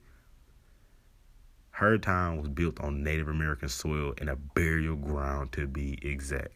Her 1.73 1.97
town 1.97 2.39
was 2.39 2.49
built 2.49 2.79
on 2.79 3.03
Native 3.03 3.27
American 3.27 3.69
soil 3.69 4.13
and 4.17 4.29
a 4.29 4.35
burial 4.35 4.95
ground 4.95 5.51
to 5.53 5.67
be 5.67 5.99
exact 6.01 6.53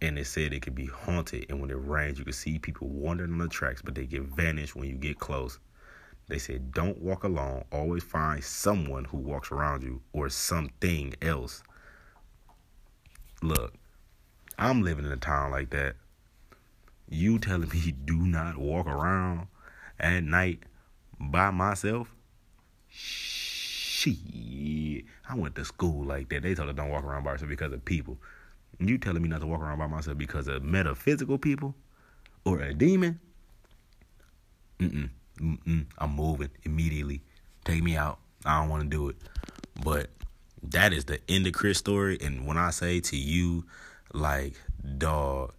and 0.00 0.16
they 0.16 0.24
said 0.24 0.52
it 0.52 0.62
could 0.62 0.74
be 0.74 0.86
haunted. 0.86 1.46
And 1.48 1.60
when 1.60 1.70
it 1.70 1.74
rains, 1.74 2.18
you 2.18 2.24
can 2.24 2.32
see 2.32 2.58
people 2.58 2.88
wandering 2.88 3.32
on 3.32 3.38
the 3.38 3.48
tracks, 3.48 3.82
but 3.82 3.94
they 3.94 4.06
get 4.06 4.22
vanished 4.22 4.76
when 4.76 4.88
you 4.88 4.94
get 4.94 5.18
close. 5.18 5.58
They 6.28 6.38
said, 6.38 6.72
don't 6.72 7.00
walk 7.00 7.24
alone. 7.24 7.64
Always 7.72 8.04
find 8.04 8.42
someone 8.44 9.04
who 9.04 9.16
walks 9.16 9.50
around 9.50 9.82
you 9.82 10.02
or 10.12 10.28
something 10.28 11.14
else. 11.22 11.62
Look, 13.42 13.74
I'm 14.58 14.82
living 14.82 15.06
in 15.06 15.12
a 15.12 15.16
town 15.16 15.50
like 15.50 15.70
that. 15.70 15.96
You 17.08 17.38
telling 17.38 17.68
me 17.72 17.92
do 18.04 18.18
not 18.18 18.58
walk 18.58 18.86
around 18.86 19.48
at 19.98 20.22
night 20.22 20.60
by 21.18 21.50
myself? 21.50 22.14
Shit. 23.98 25.04
I 25.28 25.34
went 25.34 25.56
to 25.56 25.64
school 25.64 26.04
like 26.04 26.28
that. 26.28 26.44
They 26.44 26.54
told 26.54 26.68
us 26.68 26.76
don't 26.76 26.88
walk 26.88 27.02
around 27.02 27.24
by 27.24 27.32
yourself 27.32 27.48
because 27.48 27.72
of 27.72 27.84
people. 27.84 28.16
You 28.78 28.96
telling 28.96 29.22
me 29.22 29.28
not 29.28 29.40
to 29.40 29.46
walk 29.48 29.60
around 29.60 29.80
by 29.80 29.88
myself 29.88 30.16
because 30.16 30.46
of 30.46 30.62
metaphysical 30.62 31.36
people 31.36 31.74
or 32.44 32.60
a 32.60 32.72
demon? 32.72 33.18
Mm-mm. 34.78 35.10
Mm-mm. 35.40 35.86
I'm 35.98 36.14
moving 36.14 36.50
immediately. 36.62 37.22
Take 37.64 37.82
me 37.82 37.96
out. 37.96 38.20
I 38.44 38.60
don't 38.60 38.68
want 38.68 38.84
to 38.84 38.88
do 38.88 39.08
it. 39.08 39.16
But 39.82 40.10
that 40.62 40.92
is 40.92 41.06
the 41.06 41.18
end 41.28 41.48
of 41.48 41.52
Chris' 41.54 41.78
story. 41.78 42.18
And 42.20 42.46
when 42.46 42.56
I 42.56 42.70
say 42.70 43.00
to 43.00 43.16
you, 43.16 43.64
like, 44.12 44.54
dog, 44.96 45.54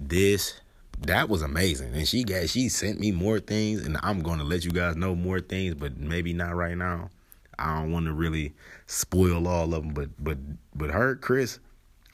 this 0.00 0.60
that 1.02 1.28
was 1.28 1.42
amazing. 1.42 1.94
And 1.94 2.08
she 2.08 2.24
got 2.24 2.48
she 2.48 2.68
sent 2.68 2.98
me 2.98 3.12
more 3.12 3.38
things, 3.38 3.86
and 3.86 3.96
I'm 4.02 4.22
gonna 4.22 4.42
let 4.42 4.64
you 4.64 4.72
guys 4.72 4.96
know 4.96 5.14
more 5.14 5.38
things, 5.38 5.76
but 5.76 5.96
maybe 5.98 6.32
not 6.32 6.56
right 6.56 6.76
now. 6.76 7.10
I 7.58 7.80
don't 7.80 7.92
want 7.92 8.06
to 8.06 8.12
really 8.12 8.54
spoil 8.86 9.46
all 9.48 9.74
of 9.74 9.82
them, 9.82 9.94
but 9.94 10.10
but 10.18 10.38
but 10.74 10.90
her, 10.90 11.16
Chris, 11.16 11.58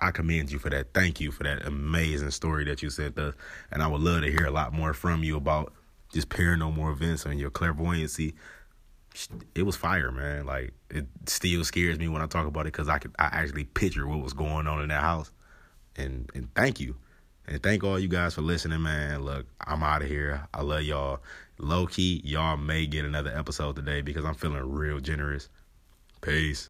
I 0.00 0.10
commend 0.10 0.50
you 0.52 0.58
for 0.58 0.70
that. 0.70 0.94
Thank 0.94 1.20
you 1.20 1.30
for 1.30 1.44
that 1.44 1.66
amazing 1.66 2.30
story 2.30 2.64
that 2.64 2.82
you 2.82 2.90
sent 2.90 3.18
us, 3.18 3.34
and 3.70 3.82
I 3.82 3.86
would 3.86 4.00
love 4.00 4.22
to 4.22 4.30
hear 4.30 4.46
a 4.46 4.50
lot 4.50 4.72
more 4.72 4.94
from 4.94 5.22
you 5.22 5.36
about 5.36 5.72
just 6.12 6.28
paranormal 6.28 6.92
events 6.92 7.24
and 7.24 7.40
your 7.40 7.50
clairvoyancy. 7.50 8.34
It 9.54 9.64
was 9.64 9.76
fire, 9.76 10.10
man. 10.10 10.46
Like 10.46 10.72
it 10.90 11.06
still 11.26 11.64
scares 11.64 11.98
me 11.98 12.08
when 12.08 12.22
I 12.22 12.26
talk 12.26 12.46
about 12.46 12.62
it 12.62 12.72
because 12.72 12.88
I 12.88 12.98
could 12.98 13.14
I 13.18 13.26
actually 13.32 13.64
picture 13.64 14.06
what 14.06 14.22
was 14.22 14.32
going 14.32 14.66
on 14.66 14.82
in 14.82 14.88
that 14.88 15.02
house. 15.02 15.30
And 15.96 16.30
and 16.34 16.48
thank 16.54 16.80
you. 16.80 16.96
And 17.46 17.62
thank 17.62 17.82
all 17.82 17.98
you 17.98 18.08
guys 18.08 18.34
for 18.34 18.42
listening, 18.42 18.82
man. 18.82 19.24
Look, 19.24 19.46
I'm 19.66 19.82
out 19.82 20.02
of 20.02 20.08
here. 20.08 20.46
I 20.54 20.62
love 20.62 20.82
y'all. 20.82 21.20
Low 21.64 21.86
key, 21.86 22.20
y'all 22.24 22.56
may 22.56 22.86
get 22.86 23.04
another 23.04 23.30
episode 23.32 23.76
today 23.76 24.00
because 24.00 24.24
I'm 24.24 24.34
feeling 24.34 24.68
real 24.68 24.98
generous. 24.98 25.48
Peace. 26.20 26.60